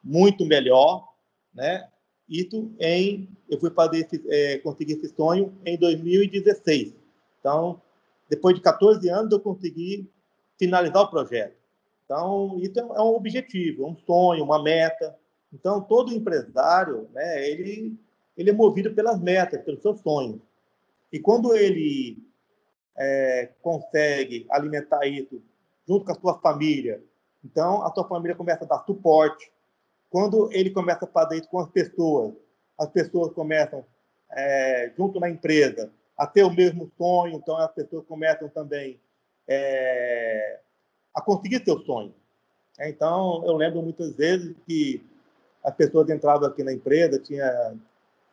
muito 0.01 0.45
melhor, 0.45 1.05
né? 1.53 1.89
Isso 2.29 2.71
em 2.79 3.27
eu 3.49 3.59
fui 3.59 3.69
fazer 3.69 3.99
esse, 3.99 4.23
é, 4.29 4.57
conseguir 4.59 4.93
esse 4.93 5.09
sonho 5.09 5.53
em 5.65 5.77
2016. 5.77 6.95
Então, 7.39 7.81
depois 8.29 8.55
de 8.55 8.61
14 8.61 9.07
anos 9.09 9.31
eu 9.31 9.39
consegui 9.39 10.09
finalizar 10.57 11.03
o 11.03 11.09
projeto. 11.09 11.55
Então, 12.05 12.57
isso 12.59 12.79
é, 12.79 12.81
é 12.81 13.01
um 13.01 13.15
objetivo, 13.15 13.83
é 13.83 13.87
um 13.87 13.97
sonho, 13.97 14.45
uma 14.45 14.63
meta. 14.63 15.15
Então, 15.53 15.81
todo 15.81 16.13
empresário, 16.13 17.09
né, 17.13 17.49
ele, 17.49 17.99
ele 18.37 18.49
é 18.49 18.53
movido 18.53 18.93
pelas 18.93 19.19
metas, 19.19 19.61
pelos 19.61 19.81
seus 19.81 19.99
sonhos. 19.99 20.39
E 21.11 21.19
quando 21.19 21.53
ele 21.53 22.17
é, 22.97 23.49
consegue 23.61 24.47
alimentar 24.49 25.05
isso 25.05 25.41
junto 25.87 26.05
com 26.05 26.11
a 26.11 26.19
sua 26.19 26.39
família, 26.39 27.03
então 27.43 27.83
a 27.83 27.93
sua 27.93 28.07
família 28.07 28.35
começa 28.35 28.65
a 28.65 28.67
dar 28.67 28.83
suporte. 28.85 29.51
Quando 30.09 30.49
ele 30.51 30.69
começa 30.69 31.05
a 31.05 31.07
fazer 31.07 31.37
isso 31.37 31.49
com 31.49 31.59
as 31.59 31.69
pessoas, 31.69 32.33
as 32.77 32.89
pessoas 32.89 33.33
começam, 33.33 33.85
é, 34.31 34.91
junto 34.97 35.19
na 35.19 35.29
empresa, 35.29 35.91
a 36.17 36.25
ter 36.25 36.43
o 36.43 36.53
mesmo 36.53 36.91
sonho, 36.97 37.35
então 37.35 37.57
as 37.57 37.71
pessoas 37.71 38.05
começam 38.05 38.49
também 38.49 38.99
é, 39.47 40.59
a 41.13 41.21
conseguir 41.21 41.63
seu 41.63 41.79
sonho. 41.79 42.13
É, 42.79 42.89
então, 42.89 43.43
eu 43.45 43.55
lembro 43.55 43.81
muitas 43.81 44.15
vezes 44.15 44.55
que 44.65 45.05
as 45.63 45.73
pessoas 45.75 46.09
entravam 46.09 46.47
aqui 46.47 46.63
na 46.63 46.73
empresa, 46.73 47.19
tinha 47.19 47.75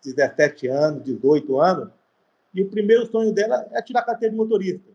17 0.04 0.68
anos, 0.68 1.04
18 1.04 1.60
anos, 1.60 1.90
e 2.54 2.62
o 2.62 2.68
primeiro 2.68 3.06
sonho 3.06 3.32
dela 3.32 3.66
é 3.72 3.80
tirar 3.80 4.02
carteira 4.02 4.32
de 4.32 4.36
motorista. 4.36 4.90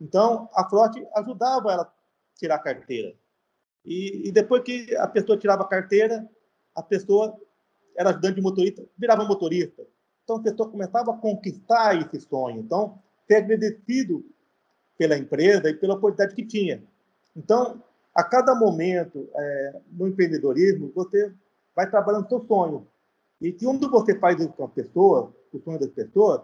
Então, 0.00 0.48
a 0.54 0.68
Frota 0.68 1.00
ajudava 1.16 1.72
ela 1.72 1.92
tirar 2.40 2.56
a 2.56 2.58
carteira. 2.58 3.14
E, 3.84 4.28
e, 4.28 4.32
depois 4.32 4.62
que 4.62 4.96
a 4.96 5.06
pessoa 5.06 5.38
tirava 5.38 5.62
a 5.62 5.68
carteira, 5.68 6.28
a 6.74 6.82
pessoa 6.82 7.38
era 7.96 8.10
ajudante 8.10 8.36
de 8.36 8.42
motorista, 8.42 8.82
virava 8.96 9.24
motorista. 9.24 9.86
Então, 10.24 10.36
a 10.36 10.42
pessoa 10.42 10.70
começava 10.70 11.12
a 11.12 11.16
conquistar 11.16 11.96
esse 12.00 12.20
sonho. 12.26 12.60
Então, 12.60 12.98
ser 13.26 13.36
agradecido 13.36 14.24
pela 14.96 15.16
empresa 15.16 15.70
e 15.70 15.74
pela 15.74 15.94
oportunidade 15.94 16.34
que 16.34 16.44
tinha. 16.44 16.82
Então, 17.36 17.82
a 18.14 18.24
cada 18.24 18.54
momento 18.54 19.28
é, 19.34 19.80
no 19.92 20.08
empreendedorismo, 20.08 20.92
você 20.94 21.32
vai 21.74 21.88
trabalhando 21.88 22.28
seu 22.28 22.44
sonho. 22.46 22.86
E 23.40 23.52
quando 23.52 23.90
você 23.90 24.18
faz 24.18 24.38
isso 24.40 24.52
com 24.52 24.64
a 24.64 24.68
pessoa, 24.68 25.34
o 25.52 25.58
sonho 25.58 25.78
das 25.78 25.90
pessoas, 25.90 26.42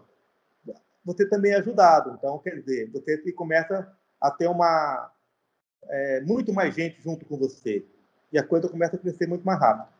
você 1.05 1.29
também 1.29 1.53
é 1.53 1.57
ajudado. 1.57 2.17
Então, 2.19 2.39
quer 2.39 2.61
dizer, 2.61 2.91
você 2.91 3.33
começa 3.33 3.95
a 4.21 4.31
ter 4.31 4.49
uma 4.49 5.11
é, 5.85 6.21
muito 6.23 6.53
mais 6.53 6.75
gente 6.75 7.01
junto 7.01 7.25
com 7.25 7.37
você 7.37 7.85
e 8.33 8.39
a 8.39 8.47
coisa 8.47 8.69
começa 8.69 8.97
a 8.97 8.99
crescer 8.99 9.27
muito 9.27 9.45
mais 9.45 9.61
rápido. 9.61 9.97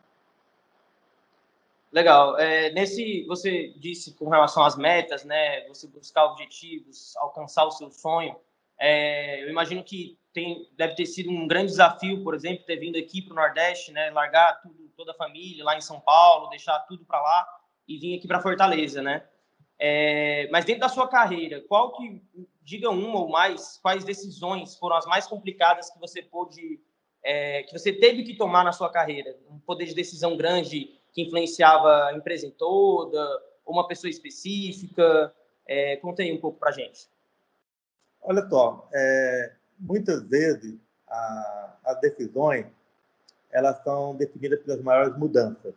Legal. 1.91 2.37
É, 2.37 2.71
nesse, 2.71 3.23
você 3.25 3.73
disse 3.77 4.13
com 4.13 4.29
relação 4.29 4.63
às 4.63 4.75
metas, 4.75 5.23
né? 5.23 5.67
Você 5.69 5.87
buscar 5.87 6.25
objetivos, 6.25 7.15
alcançar 7.17 7.65
o 7.65 7.71
seu 7.71 7.89
sonho. 7.89 8.35
É, 8.77 9.43
eu 9.43 9.49
imagino 9.49 9.83
que 9.83 10.17
tem, 10.33 10.69
deve 10.77 10.95
ter 10.95 11.05
sido 11.05 11.31
um 11.31 11.47
grande 11.47 11.71
desafio, 11.71 12.23
por 12.23 12.35
exemplo, 12.35 12.65
ter 12.65 12.77
vindo 12.77 12.97
aqui 12.97 13.21
para 13.21 13.31
o 13.31 13.35
Nordeste, 13.35 13.91
né? 13.91 14.09
Largar 14.11 14.61
tudo, 14.61 14.91
toda 14.95 15.11
a 15.11 15.15
família 15.15 15.63
lá 15.63 15.75
em 15.77 15.81
São 15.81 15.99
Paulo, 15.99 16.49
deixar 16.49 16.77
tudo 16.81 17.05
para 17.05 17.21
lá 17.21 17.47
e 17.87 17.97
vir 17.97 18.17
aqui 18.17 18.27
para 18.27 18.41
Fortaleza, 18.41 19.01
né? 19.01 19.23
É, 19.79 20.47
mas 20.51 20.65
dentro 20.65 20.81
da 20.81 20.89
sua 20.89 21.07
carreira, 21.07 21.61
qual 21.67 21.93
que, 21.93 22.21
diga 22.63 22.89
uma 22.89 23.19
ou 23.19 23.29
mais, 23.29 23.79
quais 23.81 24.03
decisões 24.03 24.75
foram 24.75 24.97
as 24.97 25.05
mais 25.05 25.27
complicadas 25.27 25.89
que 25.89 25.99
você 25.99 26.21
pôde, 26.21 26.79
é, 27.23 27.63
que 27.63 27.77
você 27.77 27.93
teve 27.93 28.23
que 28.23 28.35
tomar 28.35 28.63
na 28.63 28.71
sua 28.71 28.91
carreira? 28.91 29.37
Um 29.49 29.59
poder 29.59 29.85
de 29.85 29.93
decisão 29.93 30.35
grande 30.35 30.99
que 31.13 31.21
influenciava 31.21 32.05
a 32.05 32.13
empresa 32.13 32.51
toda, 32.57 33.23
ou 33.65 33.73
uma 33.73 33.87
pessoa 33.87 34.09
específica? 34.09 35.33
É, 35.67 35.97
conta 35.97 36.23
aí 36.23 36.31
um 36.31 36.39
pouco 36.39 36.59
para 36.59 36.71
gente. 36.71 37.07
Olha 38.21 38.47
só, 38.49 38.87
é, 38.93 39.53
muitas 39.79 40.23
vezes 40.23 40.75
a, 41.07 41.75
as 41.85 42.01
decisões 42.01 42.65
elas 43.51 43.81
são 43.83 44.15
definidas 44.15 44.59
pelas 44.61 44.81
maiores 44.81 45.17
mudanças, 45.17 45.73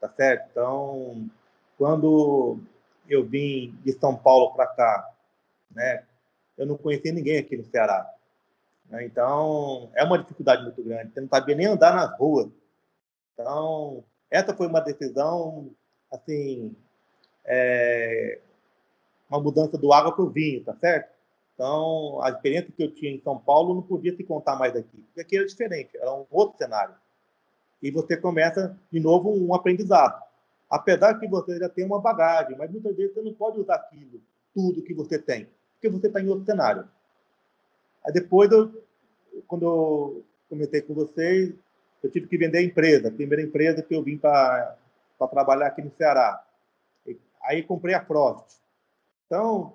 tá 0.00 0.08
certo? 0.08 0.48
Então, 0.50 1.28
quando 1.76 2.60
eu 3.08 3.24
vim 3.24 3.76
de 3.84 3.92
São 3.92 4.16
Paulo 4.16 4.52
para 4.54 4.66
cá, 4.66 5.14
né, 5.70 6.04
eu 6.56 6.66
não 6.66 6.76
conhecia 6.76 7.12
ninguém 7.12 7.38
aqui 7.38 7.56
no 7.56 7.64
Ceará. 7.64 8.10
Né? 8.88 9.04
Então, 9.04 9.90
é 9.94 10.04
uma 10.04 10.18
dificuldade 10.18 10.62
muito 10.62 10.82
grande. 10.82 11.12
Você 11.12 11.20
não 11.20 11.28
sabia 11.28 11.54
nem 11.54 11.66
andar 11.66 11.94
nas 11.94 12.16
ruas. 12.18 12.48
Então, 13.34 14.02
essa 14.30 14.54
foi 14.54 14.66
uma 14.66 14.80
decisão, 14.80 15.70
assim, 16.10 16.74
é, 17.44 18.38
uma 19.28 19.40
mudança 19.40 19.76
do 19.76 19.92
água 19.92 20.12
para 20.12 20.24
o 20.24 20.30
vinho, 20.30 20.64
tá 20.64 20.74
certo? 20.76 21.14
Então, 21.54 22.20
a 22.22 22.30
experiência 22.30 22.72
que 22.74 22.82
eu 22.82 22.94
tinha 22.94 23.12
em 23.12 23.20
São 23.20 23.38
Paulo 23.38 23.74
não 23.74 23.82
podia 23.82 24.14
se 24.14 24.24
contar 24.24 24.56
mais 24.56 24.74
daqui, 24.74 24.98
porque 25.06 25.20
aqui 25.20 25.36
era 25.36 25.46
diferente, 25.46 25.96
era 25.96 26.12
um 26.12 26.26
outro 26.30 26.58
cenário. 26.58 26.94
E 27.82 27.90
você 27.90 28.16
começa, 28.16 28.78
de 28.90 29.00
novo, 29.00 29.30
um 29.30 29.54
aprendizado. 29.54 30.22
Apesar 30.68 31.18
que 31.18 31.28
você 31.28 31.58
já 31.58 31.68
tem 31.68 31.84
uma 31.84 32.00
bagagem, 32.00 32.56
mas 32.56 32.70
muitas 32.70 32.96
vezes 32.96 33.14
você 33.14 33.22
não 33.22 33.32
pode 33.32 33.60
usar 33.60 33.76
aquilo, 33.76 34.20
tudo 34.54 34.82
que 34.82 34.92
você 34.92 35.18
tem, 35.18 35.48
porque 35.74 35.88
você 35.88 36.08
está 36.08 36.20
em 36.20 36.28
outro 36.28 36.44
cenário. 36.44 36.88
Aí 38.04 38.12
depois, 38.12 38.50
eu, 38.50 38.72
quando 39.46 39.64
eu 39.64 40.24
comentei 40.48 40.82
com 40.82 40.94
vocês, 40.94 41.54
eu 42.02 42.10
tive 42.10 42.26
que 42.26 42.38
vender 42.38 42.58
a 42.58 42.62
empresa, 42.62 43.08
a 43.08 43.12
primeira 43.12 43.42
empresa 43.42 43.82
que 43.82 43.94
eu 43.94 44.02
vim 44.02 44.18
para 44.18 44.76
trabalhar 45.30 45.68
aqui 45.68 45.82
no 45.82 45.92
Ceará. 45.96 46.44
Aí 47.42 47.62
comprei 47.62 47.94
a 47.94 48.04
Frost. 48.04 48.56
Então, 49.26 49.74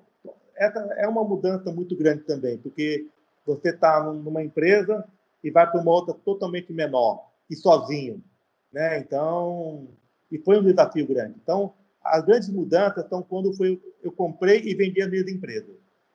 essa 0.55 0.79
é 0.98 1.07
uma 1.07 1.24
mudança 1.24 1.71
muito 1.71 1.95
grande 1.95 2.24
também, 2.24 2.57
porque 2.57 3.07
você 3.45 3.69
está 3.69 4.03
numa 4.03 4.43
empresa 4.43 5.07
e 5.43 5.50
vai 5.50 5.69
para 5.69 5.81
uma 5.81 5.91
outra 5.91 6.13
totalmente 6.13 6.71
menor 6.71 7.27
e 7.50 7.55
sozinho, 7.55 8.24
né? 8.71 9.00
Então, 9.00 9.88
e 10.32 10.38
foi 10.40 10.60
um 10.60 10.64
desafio 10.64 11.06
grande. 11.08 11.36
Então, 11.42 11.74
as 12.04 12.24
grandes 12.26 12.50
mudanças 12.50 13.08
são 13.10 13.22
quando 13.22 13.54
foi, 13.54 13.80
eu 14.02 14.12
comprei 14.12 14.62
e 14.64 14.74
vendi 14.74 15.02
a 15.02 15.08
minha 15.08 15.22
empresa. 15.22 15.68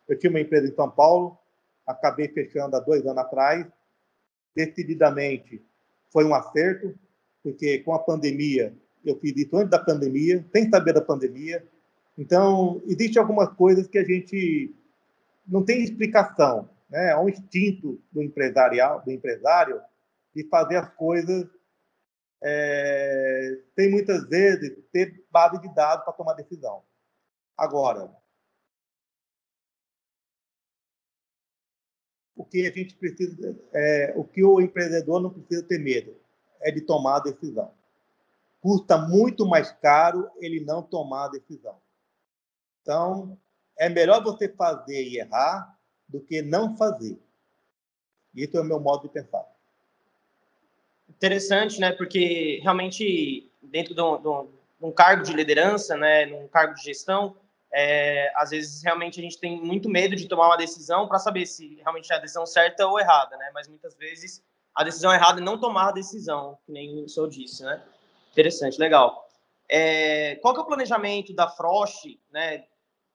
Eu 0.09 0.19
tinha 0.19 0.31
uma 0.31 0.41
empresa 0.41 0.67
em 0.67 0.75
São 0.75 0.91
Paulo, 0.91 1.39
acabei 1.87 2.29
fechando 2.29 2.75
há 2.77 2.81
dois 2.81 3.05
anos 3.07 3.19
atrás, 3.19 3.67
decididamente 4.55 5.63
foi 6.11 6.25
um 6.25 6.35
acerto, 6.35 6.95
porque 7.43 7.81
com 7.81 7.93
a 7.93 7.99
pandemia, 7.99 8.75
eu 9.05 9.19
fiz 9.21 9.37
isso 9.37 9.57
antes 9.57 9.71
da 9.71 9.79
pandemia, 9.79 10.45
sem 10.51 10.69
saber 10.71 10.93
da 10.93 11.01
pandemia. 11.01 11.65
Então, 12.19 12.83
existe 12.87 13.19
algumas 13.19 13.51
coisas 13.51 13.87
que 13.87 13.99
a 13.99 14.05
gente 14.05 14.75
não 15.47 15.65
tem 15.65 15.83
explicação, 15.83 16.69
né? 16.89 17.11
É 17.11 17.17
um 17.17 17.29
instinto 17.29 18.01
do 18.11 18.23
empresarial, 18.23 19.03
do 19.05 19.13
empresário, 19.13 19.81
de 20.35 20.45
fazer 20.49 20.77
as 20.77 20.89
coisas 20.95 21.47
é, 22.49 23.61
tem 23.75 23.91
muitas 23.91 24.29
vezes 24.29 24.79
ter 24.93 25.27
base 25.33 25.61
de 25.61 25.75
dados 25.75 26.05
para 26.05 26.13
tomar 26.13 26.35
decisão. 26.35 26.85
Agora, 27.59 28.09
o 32.37 32.45
que 32.45 32.65
a 32.65 32.71
gente 32.71 32.95
precisa, 32.95 33.59
é, 33.73 34.15
o 34.17 34.23
que 34.23 34.45
o 34.45 34.61
empreendedor 34.61 35.21
não 35.21 35.31
precisa 35.31 35.65
ter 35.65 35.79
medo 35.79 36.17
é 36.61 36.71
de 36.71 36.83
tomar 36.83 37.17
a 37.17 37.21
decisão. 37.21 37.75
Custa 38.61 38.97
muito 38.97 39.45
mais 39.45 39.73
caro 39.73 40.31
ele 40.37 40.61
não 40.61 40.85
tomar 40.85 41.25
a 41.25 41.31
decisão. 41.31 41.81
Então, 42.83 43.37
é 43.77 43.89
melhor 43.89 44.23
você 44.23 44.49
fazer 44.49 45.03
e 45.03 45.19
errar 45.19 45.77
do 46.09 46.21
que 46.21 46.43
não 46.43 46.77
fazer. 46.77 47.21
Isso 48.33 48.57
é 48.57 48.61
o 48.61 48.65
meu 48.65 48.79
modo 48.79 49.03
de 49.03 49.09
pensar. 49.09 49.56
Interessante, 51.09 51.81
né? 51.81 51.93
Porque 51.93 52.61
realmente 52.63 53.51
dentro 53.63 53.95
de 53.95 54.01
um, 54.01 54.47
de 54.79 54.87
um 54.87 54.93
cargo 54.93 55.23
de 55.23 55.33
liderança, 55.33 55.97
né, 55.97 56.27
num 56.27 56.49
cargo 56.49 56.75
de 56.75 56.83
gestão, 56.83 57.37
é, 57.73 58.33
às 58.37 58.51
vezes 58.51 58.83
realmente 58.83 59.21
a 59.21 59.23
gente 59.23 59.39
tem 59.39 59.61
muito 59.61 59.89
medo 59.89 60.17
de 60.17 60.29
tomar 60.29 60.47
uma 60.47 60.57
decisão 60.57 61.07
para 61.07 61.19
saber 61.19 61.47
se 61.47 61.77
realmente 61.77 62.13
é 62.13 62.17
a 62.17 62.21
decisão 62.21 62.47
certa 62.47 62.87
ou 62.87 62.99
errada, 62.99 63.37
né? 63.37 63.51
Mas 63.53 63.69
muitas 63.69 63.95
vezes 63.97 64.43
a 64.75 64.85
decisão 64.85 65.13
errada 65.13 65.41
é 65.41 65.45
não 65.45 65.59
tomar 65.59 65.89
a 65.89 65.93
decisão, 65.93 66.59
que 66.65 66.73
nem 66.73 67.05
o 67.05 67.09
senhor 67.09 67.29
disse, 67.29 67.63
né? 67.65 67.83
Interessante, 68.33 68.79
legal. 68.79 69.29
É, 69.69 70.37
qual 70.37 70.55
que 70.55 70.61
é 70.61 70.63
o 70.63 70.67
planejamento 70.67 71.35
da 71.35 71.49
Frost, 71.49 72.19
né, 72.31 72.65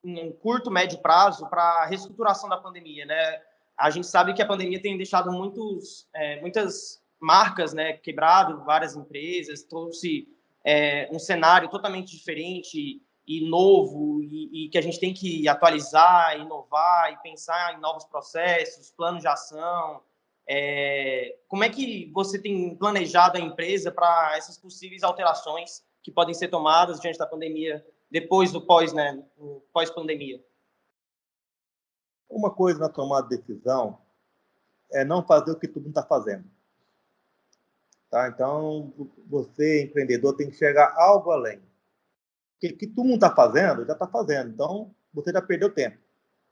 em 0.04 0.30
curto, 0.32 0.70
médio 0.70 0.98
prazo 0.98 1.48
para 1.48 1.62
a 1.62 1.86
reestruturação 1.86 2.48
da 2.48 2.56
pandemia, 2.56 3.06
né? 3.06 3.40
A 3.76 3.90
gente 3.90 4.06
sabe 4.06 4.34
que 4.34 4.42
a 4.42 4.46
pandemia 4.46 4.80
tem 4.80 4.96
deixado 4.96 5.32
muitos, 5.32 6.06
é, 6.14 6.40
muitas 6.40 7.01
marcas, 7.22 7.72
né, 7.72 7.92
quebrado, 7.94 8.64
várias 8.64 8.96
empresas, 8.96 9.62
trouxe 9.62 10.28
é, 10.64 11.08
um 11.12 11.18
cenário 11.18 11.68
totalmente 11.68 12.16
diferente 12.16 13.00
e 13.26 13.48
novo 13.48 14.20
e, 14.22 14.66
e, 14.66 14.68
que 14.68 14.76
a 14.76 14.82
gente 14.82 14.98
tem 14.98 15.14
que 15.14 15.46
atualizar, 15.48 16.38
inovar 16.38 17.12
e 17.12 17.22
pensar 17.22 17.74
em 17.74 17.80
novos 17.80 18.04
processos, 18.04 18.90
planos 18.90 19.22
de 19.22 19.28
ação. 19.28 20.02
É, 20.46 21.36
como 21.48 21.62
é 21.62 21.68
que 21.68 22.10
você 22.12 22.38
tem 22.38 22.74
planejado 22.76 23.38
a 23.38 23.40
empresa 23.40 23.92
para 23.92 24.36
essas 24.36 24.58
possíveis 24.58 25.02
alterações 25.02 25.84
que 26.02 26.10
podem 26.10 26.34
ser 26.34 26.48
tomadas 26.48 27.00
diante 27.00 27.18
da 27.18 27.26
pandemia, 27.26 27.86
depois 28.10 28.50
do 28.50 28.60
pós, 28.60 28.92
né, 28.92 29.22
pós-pandemia? 29.72 30.44
Uma 32.28 32.50
coisa 32.50 32.80
na 32.80 32.88
tomada 32.88 33.28
de 33.28 33.36
decisão 33.36 33.98
é 34.90 35.04
não 35.04 35.24
fazer 35.24 35.52
o 35.52 35.58
que 35.58 35.68
todo 35.68 35.82
mundo 35.82 35.90
está 35.90 36.02
fazendo. 36.02 36.44
Tá? 38.12 38.28
Então, 38.28 38.92
você, 39.26 39.84
empreendedor, 39.84 40.36
tem 40.36 40.50
que 40.50 40.56
chegar 40.56 40.94
algo 40.98 41.30
além 41.30 41.62
que, 42.60 42.72
que 42.74 42.86
todo 42.86 43.06
mundo 43.06 43.14
está 43.14 43.34
fazendo, 43.34 43.84
já 43.84 43.94
está 43.94 44.06
fazendo. 44.06 44.50
Então, 44.50 44.94
você 45.12 45.32
já 45.32 45.42
perdeu 45.42 45.74
tempo. 45.74 45.98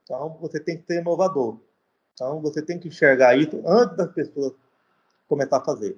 Então, 0.03 0.37
você 0.41 0.59
tem 0.59 0.77
que 0.77 0.85
ser 0.85 0.99
inovador. 0.99 1.57
Então, 2.13 2.41
você 2.41 2.61
tem 2.61 2.77
que 2.77 2.89
enxergar 2.89 3.37
isso 3.37 3.61
antes 3.65 3.95
das 3.95 4.11
pessoas 4.11 4.53
começar 5.25 5.57
a 5.57 5.63
fazer. 5.63 5.97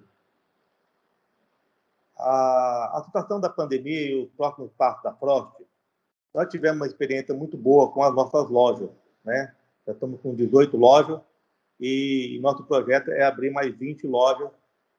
A, 2.16 3.00
a 3.00 3.04
situação 3.06 3.40
da 3.40 3.50
pandemia 3.50 4.02
e 4.02 4.22
o 4.22 4.28
próximo 4.38 4.70
passo 4.78 5.02
da 5.02 5.14
Frost, 5.14 5.64
nós 6.32 6.48
tivemos 6.50 6.82
uma 6.82 6.88
experiência 6.88 7.34
muito 7.34 7.58
boa 7.58 7.92
com 7.92 8.04
as 8.04 8.14
nossas 8.14 8.50
lojas. 8.50 8.90
Né? 9.24 9.56
Já 9.88 9.94
estamos 9.94 10.22
com 10.22 10.36
18 10.36 10.78
lojas 10.78 11.20
e 11.80 12.38
nosso 12.42 12.64
projeto 12.66 13.10
é 13.12 13.24
abrir 13.24 13.50
mais 13.50 13.74
20 13.76 14.06
lojas 14.06 14.52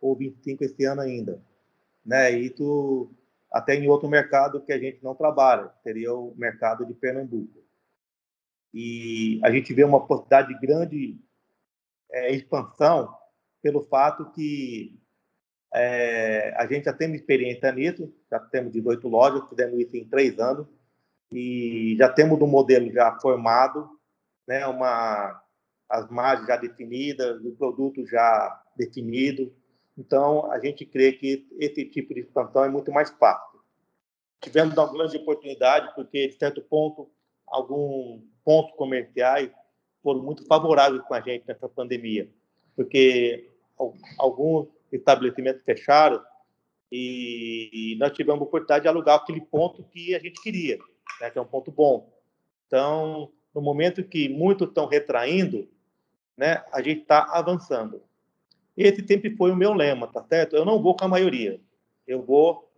ou 0.05 0.15
25 0.15 0.63
esse 0.65 0.85
ano 0.85 1.01
ainda. 1.01 1.43
Né? 2.05 2.33
E 2.35 2.47
isso 2.47 3.11
até 3.51 3.75
em 3.75 3.89
outro 3.89 4.09
mercado 4.09 4.61
que 4.61 4.73
a 4.73 4.79
gente 4.79 5.03
não 5.03 5.15
trabalha, 5.15 5.73
seria 5.83 6.13
o 6.13 6.35
mercado 6.37 6.85
de 6.85 6.93
Pernambuco. 6.93 7.65
E 8.73 9.41
a 9.43 9.51
gente 9.51 9.73
vê 9.73 9.85
uma 9.85 10.05
possibilidade 10.07 10.49
de 10.49 10.61
grande 10.61 11.21
é, 12.11 12.35
expansão 12.35 13.17
pelo 13.63 13.81
fato 13.81 14.31
que 14.33 15.01
é, 15.73 16.53
a 16.57 16.67
gente 16.67 16.85
já 16.85 16.93
tem 16.93 17.15
experiência 17.15 17.73
nisso, 17.73 18.13
já 18.31 18.41
temos 18.41 18.73
18 18.73 19.09
lojas, 19.09 19.49
fizemos 19.49 19.79
isso 19.79 19.97
em 19.97 20.09
três 20.09 20.39
anos, 20.39 20.67
e 21.33 21.95
já 21.97 22.09
temos 22.09 22.41
um 22.43 22.47
modelo 22.47 22.93
já 22.93 23.17
formado, 23.21 23.89
né, 24.47 24.67
uma, 24.67 25.41
as 25.89 26.11
margens 26.11 26.49
já 26.49 26.57
definidas, 26.57 27.43
o 27.45 27.53
produto 27.53 28.05
já 28.05 28.63
definido, 28.77 29.55
então, 29.97 30.51
a 30.51 30.59
gente 30.59 30.85
crê 30.85 31.13
que 31.13 31.47
esse 31.59 31.85
tipo 31.85 32.13
de 32.15 32.21
expansão 32.21 32.65
é 32.65 32.69
muito 32.69 32.91
mais 32.91 33.11
fácil. 33.11 33.61
Tivemos 34.41 34.77
uma 34.77 34.93
grande 34.93 35.17
oportunidade, 35.17 35.95
porque, 35.95 36.29
de 36.29 36.35
certo 36.35 36.61
ponto, 36.63 37.11
alguns 37.47 38.23
pontos 38.45 38.75
comerciais 38.77 39.51
foram 40.03 40.23
muito 40.23 40.45
favoráveis 40.47 41.03
com 41.03 41.15
a 41.15 41.21
gente 41.21 41.45
nessa 41.47 41.69
pandemia, 41.69 42.29
porque 42.77 43.51
alguns 44.19 44.69
estabelecimentos 44.93 45.63
fecharam 45.65 46.23
e 46.93 47.97
nós 47.99 48.13
tivemos 48.13 48.41
a 48.43 48.45
oportunidade 48.45 48.83
de 48.83 48.89
alugar 48.89 49.17
aquele 49.17 49.41
ponto 49.41 49.83
que 49.85 50.15
a 50.15 50.19
gente 50.19 50.41
queria, 50.43 50.79
né, 51.21 51.31
que 51.31 51.39
é 51.39 51.41
um 51.41 51.47
ponto 51.47 51.73
bom. 51.73 52.13
Então, 52.67 53.33
no 53.55 53.63
momento 53.63 54.05
que 54.05 54.29
muitos 54.29 54.69
estão 54.69 54.87
retraindo, 54.87 55.69
né, 56.37 56.65
a 56.73 56.83
gente 56.83 57.01
está 57.01 57.25
avançando. 57.33 58.03
Esse 58.77 59.07
sempre 59.07 59.37
foi 59.37 59.51
o 59.51 59.57
meu 59.57 59.73
lema, 59.73 60.07
tá 60.09 60.25
certo? 60.25 60.57
Eu 60.57 60.65
não 60.65 60.83
vou 60.83 60.97
com 60.97 61.05
a 61.05 61.09
maioria. 61.09 61.61
Eu 62.07 62.23
vou 62.23 62.71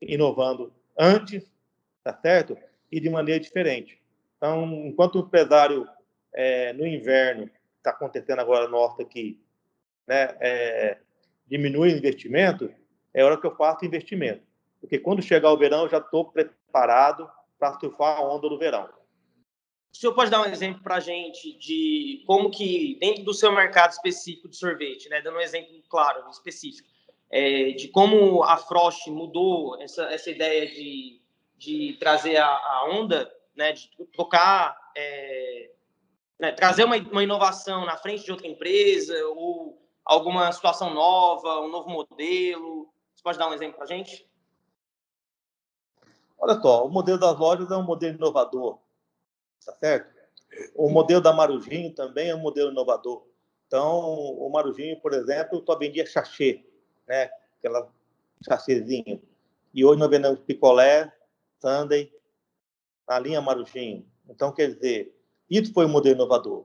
inovando 0.00 0.72
antes, 0.98 1.50
tá 2.02 2.14
certo? 2.20 2.56
E 2.92 3.00
de 3.00 3.08
maneira 3.08 3.40
diferente. 3.40 4.00
Então, 4.36 4.64
enquanto 4.86 5.16
o 5.16 5.20
empresário 5.20 5.88
é, 6.32 6.72
no 6.74 6.86
inverno, 6.86 7.50
está 7.78 7.90
acontecendo 7.90 8.40
agora 8.40 8.68
nosso 8.68 9.00
aqui, 9.00 9.40
né, 10.06 10.36
é, 10.40 10.98
diminui 11.46 11.92
o 11.92 11.96
investimento, 11.96 12.72
é 13.12 13.24
hora 13.24 13.40
que 13.40 13.46
eu 13.46 13.56
faço 13.56 13.84
investimento. 13.84 14.42
Porque 14.80 14.98
quando 14.98 15.22
chegar 15.22 15.50
o 15.50 15.56
verão, 15.56 15.84
eu 15.84 15.88
já 15.88 15.98
estou 15.98 16.30
preparado 16.30 17.30
para 17.58 17.78
surfar 17.78 18.18
a 18.18 18.22
onda 18.22 18.48
do 18.48 18.58
verão. 18.58 18.88
O 19.94 19.96
senhor 19.96 20.12
pode 20.12 20.28
dar 20.28 20.42
um 20.42 20.50
exemplo 20.50 20.82
para 20.82 20.96
a 20.96 21.00
gente 21.00 21.56
de 21.56 22.24
como 22.26 22.50
que, 22.50 22.98
dentro 23.00 23.22
do 23.22 23.32
seu 23.32 23.52
mercado 23.52 23.92
específico 23.92 24.48
de 24.48 24.56
sorvete, 24.56 25.08
né, 25.08 25.22
dando 25.22 25.36
um 25.36 25.40
exemplo 25.40 25.72
claro, 25.88 26.28
específico, 26.30 26.88
é, 27.30 27.70
de 27.70 27.86
como 27.86 28.42
a 28.42 28.56
Frost 28.56 29.08
mudou 29.08 29.80
essa, 29.80 30.02
essa 30.06 30.28
ideia 30.28 30.66
de, 30.66 31.22
de 31.56 31.96
trazer 32.00 32.38
a, 32.38 32.48
a 32.48 32.88
onda, 32.90 33.32
né, 33.56 33.72
de 33.72 33.88
tocar, 34.12 34.76
é, 34.96 35.70
né, 36.40 36.50
trazer 36.50 36.82
uma, 36.82 36.96
uma 36.96 37.22
inovação 37.22 37.86
na 37.86 37.96
frente 37.96 38.24
de 38.24 38.32
outra 38.32 38.48
empresa, 38.48 39.14
ou 39.28 39.80
alguma 40.04 40.50
situação 40.50 40.92
nova, 40.92 41.60
um 41.60 41.68
novo 41.68 41.88
modelo? 41.88 42.92
Você 43.14 43.22
pode 43.22 43.38
dar 43.38 43.48
um 43.48 43.54
exemplo 43.54 43.76
para 43.76 43.84
a 43.84 43.88
gente? 43.88 44.28
Olha 46.36 46.60
só, 46.60 46.84
o 46.84 46.90
modelo 46.90 47.18
das 47.18 47.38
lojas 47.38 47.70
é 47.70 47.76
um 47.76 47.84
modelo 47.84 48.16
inovador, 48.16 48.80
tá 49.64 49.72
certo? 49.74 50.12
O 50.74 50.88
modelo 50.88 51.20
da 51.20 51.32
Marujinho 51.32 51.92
também 51.94 52.30
é 52.30 52.34
um 52.34 52.40
modelo 52.40 52.70
inovador. 52.70 53.26
Então, 53.66 54.00
o 54.00 54.48
Marujinho, 54.50 55.00
por 55.00 55.12
exemplo, 55.12 55.62
só 55.66 55.76
vendia 55.76 56.06
sachê, 56.06 56.64
né? 57.08 57.30
Aquela 57.58 57.90
sachêzinho. 58.42 59.20
E 59.72 59.84
hoje 59.84 59.98
nós 59.98 60.10
vendemos 60.10 60.38
picolé, 60.40 61.12
sundae, 61.60 62.12
na 63.08 63.18
linha 63.18 63.40
Marujinho. 63.40 64.06
Então, 64.28 64.52
quer 64.52 64.72
dizer, 64.74 65.18
isso 65.50 65.72
foi 65.72 65.86
um 65.86 65.90
modelo 65.90 66.14
inovador. 66.14 66.64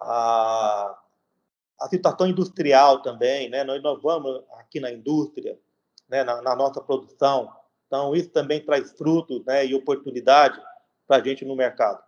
A, 0.00 0.98
a 1.80 1.88
situação 1.88 2.26
industrial 2.26 3.00
também, 3.00 3.48
né? 3.48 3.64
Nós 3.64 3.78
inovamos 3.78 4.42
aqui 4.58 4.80
na 4.80 4.92
indústria, 4.92 5.58
né? 6.08 6.22
na, 6.24 6.42
na 6.42 6.54
nossa 6.54 6.80
produção. 6.80 7.50
Então, 7.86 8.14
isso 8.14 8.30
também 8.30 8.64
traz 8.64 8.92
frutos 8.92 9.44
né? 9.44 9.66
e 9.66 9.74
oportunidade 9.74 10.60
para 11.06 11.16
a 11.16 11.24
gente 11.24 11.44
no 11.44 11.56
mercado. 11.56 12.02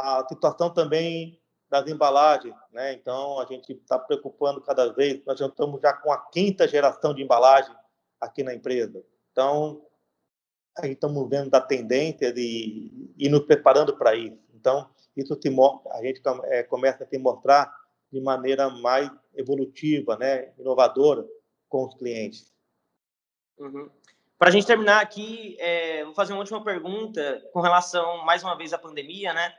A 0.00 0.24
situação 0.28 0.72
também 0.72 1.40
das 1.68 1.88
embalagens, 1.88 2.54
né? 2.72 2.92
Então, 2.92 3.40
a 3.40 3.44
gente 3.44 3.72
está 3.72 3.98
preocupando 3.98 4.60
cada 4.60 4.92
vez, 4.92 5.24
nós 5.26 5.36
já 5.36 5.46
estamos 5.46 5.80
já 5.80 5.92
com 5.92 6.12
a 6.12 6.18
quinta 6.30 6.68
geração 6.68 7.12
de 7.12 7.22
embalagem 7.22 7.74
aqui 8.20 8.44
na 8.44 8.54
empresa. 8.54 9.04
Então, 9.32 9.84
a 10.76 10.86
gente 10.86 10.94
estamos 10.94 11.28
vendo 11.28 11.50
da 11.50 11.60
tendência 11.60 12.32
de, 12.32 13.12
e 13.18 13.28
nos 13.28 13.40
preparando 13.40 13.96
para 13.96 14.14
isso. 14.14 14.38
Então, 14.54 14.88
isso 15.16 15.36
a 15.90 16.02
gente 16.02 16.22
é, 16.44 16.62
começa 16.62 17.02
a 17.02 17.06
se 17.06 17.18
mostrar 17.18 17.74
de 18.10 18.20
maneira 18.20 18.70
mais 18.70 19.10
evolutiva, 19.34 20.16
né, 20.16 20.52
inovadora 20.58 21.26
com 21.68 21.86
os 21.86 21.94
clientes. 21.96 22.52
Uhum. 23.58 23.90
Para 24.38 24.48
a 24.48 24.52
gente 24.52 24.66
terminar 24.66 25.02
aqui, 25.02 25.56
é, 25.58 26.04
vou 26.04 26.14
fazer 26.14 26.32
uma 26.32 26.38
última 26.38 26.62
pergunta 26.62 27.44
com 27.52 27.60
relação, 27.60 28.24
mais 28.24 28.44
uma 28.44 28.56
vez, 28.56 28.72
à 28.72 28.78
pandemia, 28.78 29.34
né? 29.34 29.52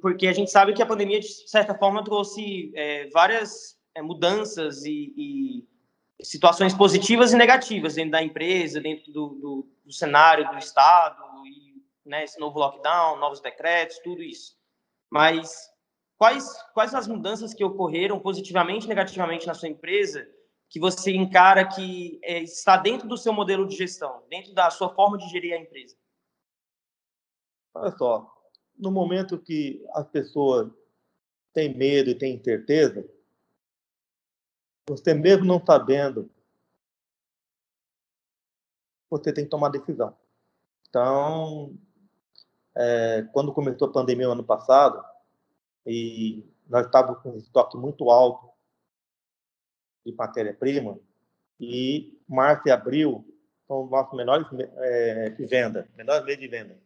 Porque 0.00 0.26
a 0.26 0.32
gente 0.32 0.50
sabe 0.50 0.72
que 0.72 0.82
a 0.82 0.86
pandemia, 0.86 1.20
de 1.20 1.48
certa 1.48 1.74
forma, 1.74 2.02
trouxe 2.02 2.72
é, 2.74 3.08
várias 3.10 3.78
é, 3.94 4.00
mudanças 4.00 4.84
e, 4.84 5.12
e, 5.16 6.24
situações 6.24 6.74
positivas 6.74 7.32
e 7.32 7.36
negativas 7.36 7.94
dentro 7.94 8.12
da 8.12 8.22
empresa, 8.22 8.80
dentro 8.80 9.12
do, 9.12 9.28
do, 9.28 9.68
do 9.84 9.92
cenário 9.92 10.48
do 10.50 10.58
Estado, 10.58 11.22
e 11.46 11.82
né, 12.08 12.24
esse 12.24 12.38
novo 12.40 12.58
lockdown, 12.58 13.18
novos 13.18 13.40
decretos, 13.40 13.98
tudo 13.98 14.22
isso. 14.22 14.56
Mas 15.10 15.70
quais, 16.16 16.56
quais 16.72 16.94
as 16.94 17.06
mudanças 17.06 17.52
que 17.52 17.64
ocorreram 17.64 18.18
positivamente 18.18 18.86
e 18.86 18.88
negativamente 18.88 19.46
na 19.46 19.54
sua 19.54 19.68
empresa 19.68 20.26
que 20.68 20.80
você 20.80 21.14
encara 21.14 21.66
que 21.66 22.18
é, 22.22 22.40
está 22.42 22.76
dentro 22.76 23.06
do 23.06 23.16
seu 23.16 23.32
modelo 23.32 23.66
de 23.66 23.76
gestão, 23.76 24.24
dentro 24.28 24.52
da 24.52 24.70
sua 24.70 24.88
forma 24.94 25.18
de 25.18 25.28
gerir 25.28 25.52
a 25.52 25.60
empresa? 25.60 25.96
Olha 27.74 27.90
só, 27.96 28.35
no 28.78 28.90
momento 28.90 29.38
que 29.38 29.84
as 29.94 30.06
pessoas 30.08 30.70
têm 31.52 31.74
medo 31.74 32.10
e 32.10 32.14
têm 32.14 32.36
incerteza, 32.36 33.08
você 34.88 35.14
mesmo 35.14 35.44
não 35.44 35.64
sabendo, 35.64 36.30
você 39.10 39.32
tem 39.32 39.44
que 39.44 39.50
tomar 39.50 39.70
decisão. 39.70 40.16
Então, 40.88 41.76
é, 42.74 43.22
quando 43.32 43.52
começou 43.52 43.88
a 43.88 43.92
pandemia 43.92 44.26
no 44.26 44.32
ano 44.32 44.44
passado, 44.44 45.02
e 45.86 46.44
nós 46.68 46.86
estávamos 46.86 47.22
com 47.22 47.30
um 47.30 47.38
estoque 47.38 47.76
muito 47.76 48.10
alto 48.10 48.50
de 50.04 50.12
matéria-prima, 50.12 50.98
e 51.58 52.20
março 52.28 52.68
e 52.68 52.70
abril 52.70 53.24
são 53.66 53.84
os 53.84 53.90
nossos 53.90 54.16
menores 54.16 54.46
é, 54.76 55.30
de 55.30 55.46
venda, 55.46 55.88
menores 55.96 56.24
meses 56.24 56.40
de 56.40 56.48
venda. 56.48 56.78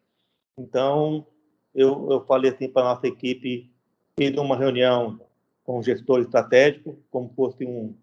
Então, 0.56 1.26
eu, 1.74 2.10
eu 2.10 2.24
falei 2.26 2.50
assim 2.50 2.68
para 2.68 2.82
a 2.82 2.94
nossa 2.94 3.06
equipe, 3.06 3.70
fiz 4.16 4.36
uma 4.36 4.56
reunião 4.56 5.20
com 5.64 5.78
o 5.78 5.82
gestor 5.82 6.20
estratégico, 6.20 6.98
como 7.10 7.32
fosse 7.34 7.64
um, 7.64 7.94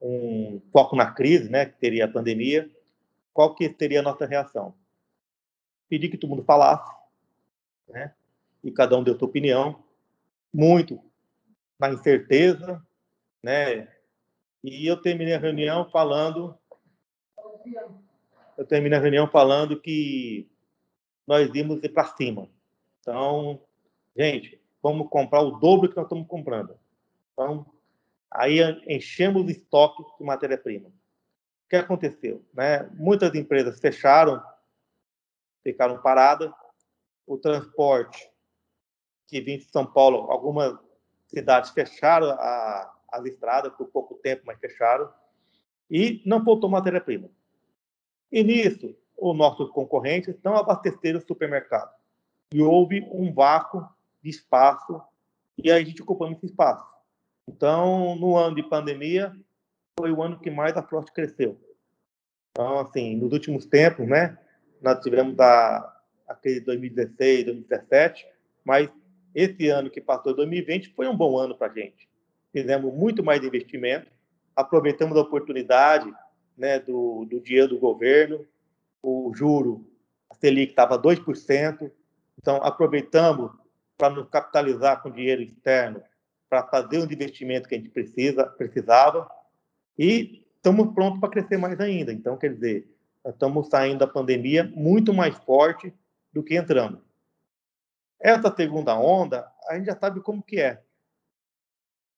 um 0.00 0.60
foco 0.72 0.96
na 0.96 1.10
crise, 1.10 1.48
né, 1.48 1.66
que 1.66 1.78
teria 1.78 2.04
a 2.06 2.10
pandemia, 2.10 2.70
qual 3.32 3.54
que 3.54 3.72
seria 3.78 4.00
a 4.00 4.02
nossa 4.02 4.26
reação? 4.26 4.74
Pedi 5.88 6.08
que 6.08 6.18
todo 6.18 6.30
mundo 6.30 6.44
falasse, 6.44 6.90
né, 7.88 8.12
e 8.62 8.70
cada 8.70 8.96
um 8.96 9.02
deu 9.02 9.16
sua 9.18 9.28
opinião, 9.28 9.82
muito 10.52 11.00
na 11.78 11.90
incerteza, 11.90 12.84
né, 13.42 13.88
e 14.62 14.86
eu 14.86 14.96
terminei 14.96 15.34
a 15.34 15.38
reunião 15.38 15.88
falando, 15.90 16.58
eu 18.56 18.66
terminei 18.66 18.98
a 18.98 19.00
reunião 19.00 19.28
falando 19.28 19.80
que 19.80 20.50
nós 21.26 21.48
íamos 21.54 21.82
ir 21.84 21.90
para 21.90 22.04
cima. 22.16 22.48
Então, 23.08 23.58
gente, 24.14 24.60
vamos 24.82 25.08
comprar 25.08 25.40
o 25.40 25.52
dobro 25.52 25.88
que 25.88 25.96
nós 25.96 26.04
estamos 26.04 26.28
comprando. 26.28 26.78
Então, 27.32 27.64
aí 28.30 28.60
enchemos 28.86 29.46
o 29.46 29.50
estoque 29.50 30.04
de 30.18 30.24
matéria-prima. 30.24 30.90
O 30.90 31.68
que 31.70 31.76
aconteceu? 31.76 32.44
Né? 32.52 32.82
Muitas 32.92 33.34
empresas 33.34 33.80
fecharam, 33.80 34.42
ficaram 35.64 36.02
paradas. 36.02 36.52
O 37.26 37.38
transporte 37.38 38.30
que 39.26 39.40
vinha 39.40 39.56
de 39.56 39.70
São 39.70 39.86
Paulo, 39.86 40.30
algumas 40.30 40.78
cidades 41.28 41.70
fecharam 41.70 42.28
a, 42.28 42.94
as 43.10 43.24
estradas 43.24 43.72
por 43.72 43.88
pouco 43.88 44.16
tempo, 44.16 44.42
mas 44.44 44.58
fecharam. 44.58 45.10
E 45.90 46.22
não 46.26 46.44
faltou 46.44 46.68
matéria-prima. 46.68 47.30
E 48.30 48.44
nisso, 48.44 48.94
os 49.16 49.34
nossos 49.34 49.70
concorrentes 49.70 50.36
não 50.44 50.56
abasteceram 50.56 51.18
o 51.18 51.26
supermercado. 51.26 51.97
E 52.52 52.62
houve 52.62 53.06
um 53.12 53.32
vácuo 53.32 53.86
de 54.22 54.30
espaço 54.30 55.00
e 55.56 55.70
a 55.70 55.82
gente 55.82 56.02
ocupamos 56.02 56.36
esse 56.38 56.46
espaço. 56.46 56.86
Então, 57.48 58.16
no 58.16 58.36
ano 58.36 58.56
de 58.56 58.62
pandemia, 58.62 59.34
foi 59.98 60.12
o 60.12 60.22
ano 60.22 60.38
que 60.38 60.50
mais 60.50 60.76
a 60.76 60.82
Frost 60.82 61.12
cresceu. 61.12 61.60
Então, 62.50 62.78
assim, 62.78 63.16
nos 63.16 63.32
últimos 63.32 63.66
tempos, 63.66 64.06
né, 64.06 64.38
nós 64.80 65.00
tivemos 65.00 65.38
a, 65.38 66.02
a 66.26 66.34
crise 66.34 66.60
de 66.60 66.66
2016, 66.66 67.44
2017, 67.46 68.26
mas 68.64 68.90
esse 69.34 69.68
ano 69.68 69.90
que 69.90 70.00
passou, 70.00 70.34
2020, 70.34 70.94
foi 70.94 71.08
um 71.08 71.16
bom 71.16 71.38
ano 71.38 71.56
para 71.56 71.70
a 71.70 71.74
gente. 71.74 72.08
Fizemos 72.52 72.92
muito 72.94 73.22
mais 73.22 73.44
investimento, 73.44 74.10
aproveitamos 74.56 75.16
a 75.16 75.20
oportunidade 75.20 76.12
né, 76.56 76.80
do, 76.80 77.24
do 77.24 77.40
dinheiro 77.40 77.68
do 77.68 77.78
governo, 77.78 78.44
o 79.02 79.32
juro, 79.34 79.88
a 80.30 80.34
Selic 80.34 80.72
estava 80.72 81.00
2%, 81.00 81.90
então 82.38 82.56
aproveitamos 82.62 83.50
para 83.96 84.10
nos 84.14 84.28
capitalizar 84.28 85.02
com 85.02 85.10
dinheiro 85.10 85.42
externo 85.42 86.02
para 86.48 86.66
fazer 86.66 86.98
o 86.98 87.12
investimento 87.12 87.68
que 87.68 87.74
a 87.74 87.78
gente 87.78 87.90
precisa, 87.90 88.46
precisava 88.46 89.28
e 89.98 90.46
estamos 90.56 90.94
prontos 90.94 91.20
para 91.20 91.28
crescer 91.28 91.58
mais 91.58 91.78
ainda. 91.80 92.12
Então, 92.12 92.36
quer 92.36 92.54
dizer, 92.54 92.88
estamos 93.26 93.68
saindo 93.68 93.98
da 93.98 94.06
pandemia 94.06 94.64
muito 94.74 95.12
mais 95.12 95.36
forte 95.38 95.92
do 96.32 96.42
que 96.42 96.56
entramos. 96.56 97.00
Essa 98.20 98.54
segunda 98.54 98.98
onda, 98.98 99.50
a 99.68 99.76
gente 99.76 99.86
já 99.86 99.98
sabe 99.98 100.20
como 100.20 100.42
que 100.42 100.60
é. 100.60 100.82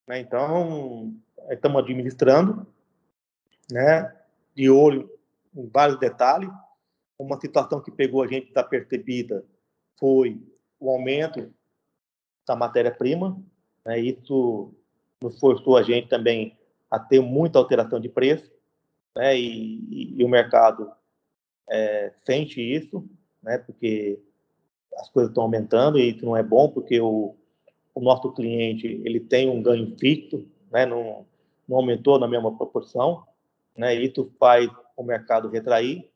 Né? 0.06 0.20
Então, 0.20 1.14
estamos 1.50 1.82
administrando, 1.82 2.66
né? 3.70 4.14
de 4.54 4.70
olho 4.70 5.10
em 5.54 5.66
vários 5.68 5.98
detalhes. 5.98 6.50
Uma 7.18 7.38
situação 7.40 7.80
que 7.82 7.90
pegou 7.90 8.22
a 8.22 8.26
gente 8.26 8.48
desapercebida 8.48 9.44
foi 10.00 10.42
o 10.80 10.90
aumento 10.90 11.52
da 12.48 12.56
matéria-prima, 12.56 13.40
né? 13.84 14.00
Isso 14.00 14.74
nos 15.22 15.38
forçou 15.38 15.76
a 15.76 15.82
gente 15.82 16.08
também 16.08 16.58
a 16.90 16.98
ter 16.98 17.20
muita 17.20 17.58
alteração 17.58 18.00
de 18.00 18.08
preço, 18.08 18.50
né? 19.14 19.38
E, 19.38 19.78
e, 19.90 20.14
e 20.18 20.24
o 20.24 20.28
mercado 20.28 20.90
é, 21.68 22.12
sente 22.24 22.60
isso, 22.60 23.08
né? 23.42 23.58
Porque 23.58 24.18
as 24.96 25.08
coisas 25.10 25.30
estão 25.30 25.44
aumentando 25.44 25.98
e 25.98 26.10
isso 26.10 26.24
não 26.24 26.36
é 26.36 26.42
bom, 26.42 26.68
porque 26.68 27.00
o, 27.00 27.36
o 27.94 28.00
nosso 28.00 28.32
cliente 28.32 28.86
ele 29.04 29.20
tem 29.20 29.48
um 29.48 29.62
ganho 29.62 29.96
fixo, 29.98 30.46
né? 30.72 30.86
Não, 30.86 31.26
não 31.68 31.76
aumentou 31.76 32.18
na 32.18 32.26
mesma 32.26 32.56
proporção, 32.56 33.24
né? 33.76 33.94
Isso 33.94 34.32
faz 34.38 34.68
o 34.96 35.02
mercado 35.02 35.48
retrair, 35.48 36.10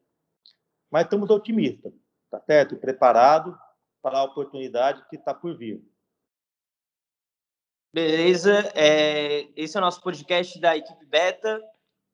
mas 0.91 1.05
estamos 1.05 1.31
otimistas, 1.31 1.93
tá 2.31 2.41
certo? 2.41 2.77
Preparado 2.77 3.57
para 4.05 4.19
a 4.19 4.25
oportunidade 4.25 5.03
que 5.09 5.17
está 5.17 5.33
por 5.33 5.57
vir. 5.57 5.83
Beleza, 7.91 8.71
é, 8.75 9.49
esse 9.57 9.79
é 9.79 9.81
o 9.81 9.83
nosso 9.83 10.03
podcast 10.03 10.61
da 10.61 10.77
equipe 10.77 11.07
Beta. 11.07 11.59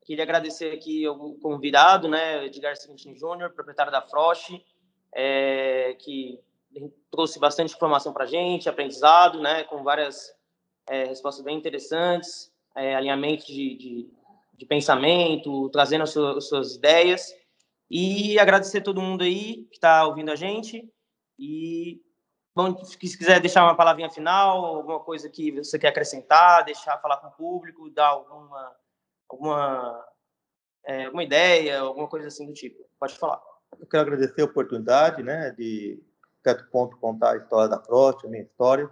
Queria 0.04 0.22
agradecer 0.22 0.72
aqui 0.72 1.08
o 1.08 1.34
convidado, 1.40 2.06
né, 2.06 2.44
Edgar 2.44 2.76
Santin 2.76 3.16
Júnior, 3.16 3.50
proprietário 3.50 3.90
da 3.90 4.00
Frost, 4.02 4.52
é, 5.12 5.96
que 5.98 6.38
trouxe 7.10 7.40
bastante 7.40 7.74
informação 7.74 8.12
para 8.12 8.22
a 8.22 8.28
gente, 8.28 8.68
aprendizado, 8.68 9.40
né, 9.40 9.64
com 9.64 9.82
várias 9.82 10.32
é, 10.88 11.06
respostas 11.06 11.44
bem 11.44 11.58
interessantes, 11.58 12.52
é, 12.76 12.94
alinhamento 12.94 13.46
de, 13.46 13.76
de, 13.76 14.10
de, 14.54 14.64
pensamento, 14.64 15.68
trazendo 15.70 16.04
as 16.04 16.10
suas, 16.10 16.36
as 16.36 16.48
suas 16.48 16.74
ideias. 16.76 17.34
E 17.90 18.38
agradecer 18.38 18.80
todo 18.80 19.02
mundo 19.02 19.24
aí 19.24 19.64
que 19.64 19.74
está 19.74 20.06
ouvindo 20.06 20.30
a 20.30 20.36
gente. 20.36 20.88
E 21.40 22.02
bom, 22.54 22.76
se 22.84 22.98
quiser 22.98 23.40
deixar 23.40 23.64
uma 23.64 23.74
palavrinha 23.74 24.10
final, 24.10 24.62
alguma 24.62 25.00
coisa 25.00 25.30
que 25.30 25.50
você 25.52 25.78
quer 25.78 25.88
acrescentar, 25.88 26.66
deixar 26.66 26.98
falar 26.98 27.16
com 27.16 27.28
o 27.28 27.32
público, 27.32 27.88
dar 27.88 28.08
alguma, 28.08 28.76
alguma, 29.26 30.08
é, 30.84 31.06
alguma 31.06 31.24
ideia, 31.24 31.80
alguma 31.80 32.06
coisa 32.06 32.28
assim 32.28 32.46
do 32.46 32.52
tipo. 32.52 32.84
Pode 32.98 33.18
falar. 33.18 33.40
Eu 33.78 33.86
quero 33.86 34.02
agradecer 34.02 34.42
a 34.42 34.44
oportunidade 34.44 35.22
né, 35.22 35.50
de, 35.52 35.98
certo 36.44 36.70
ponto, 36.70 36.98
contar 36.98 37.32
a 37.32 37.36
história 37.38 37.70
da 37.70 37.82
Frost, 37.82 38.26
a 38.26 38.28
minha 38.28 38.42
história. 38.42 38.90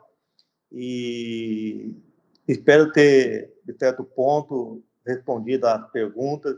E 0.72 1.94
espero 2.46 2.90
ter, 2.92 3.52
de 3.62 3.76
certo 3.78 4.04
ponto, 4.04 4.82
respondido 5.06 5.66
às 5.66 5.86
perguntas 5.90 6.56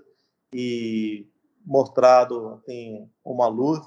e 0.55 1.29
mostrado 1.65 2.55
assim, 2.55 3.11
uma 3.25 3.49
luz 3.49 3.81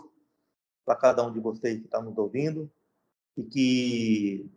para 0.85 0.95
cada 0.95 1.25
um 1.25 1.31
de 1.31 1.39
vocês 1.39 1.79
que 1.79 1.85
está 1.85 2.01
nos 2.01 2.17
ouvindo 2.17 2.69
e 3.37 3.43
que 3.43 4.49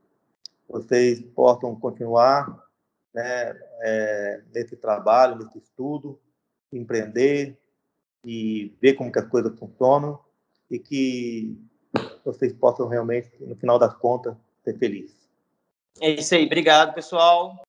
vocês 0.68 1.20
possam 1.34 1.74
continuar 1.76 2.64
né, 3.14 3.58
é, 3.80 4.42
nesse 4.52 4.76
trabalho, 4.76 5.36
nesse 5.36 5.58
estudo, 5.58 6.20
empreender 6.72 7.58
e 8.24 8.76
ver 8.80 8.94
como 8.94 9.10
que 9.10 9.18
as 9.18 9.28
coisas 9.28 9.56
funcionam 9.58 10.18
e 10.70 10.78
que 10.78 11.56
vocês 12.24 12.52
possam 12.52 12.88
realmente, 12.88 13.30
no 13.40 13.54
final 13.56 13.78
das 13.78 13.94
contas, 13.94 14.36
ser 14.64 14.76
felizes. 14.78 15.30
É 16.00 16.10
isso 16.10 16.34
aí. 16.34 16.44
Obrigado, 16.44 16.92
pessoal. 16.94 17.56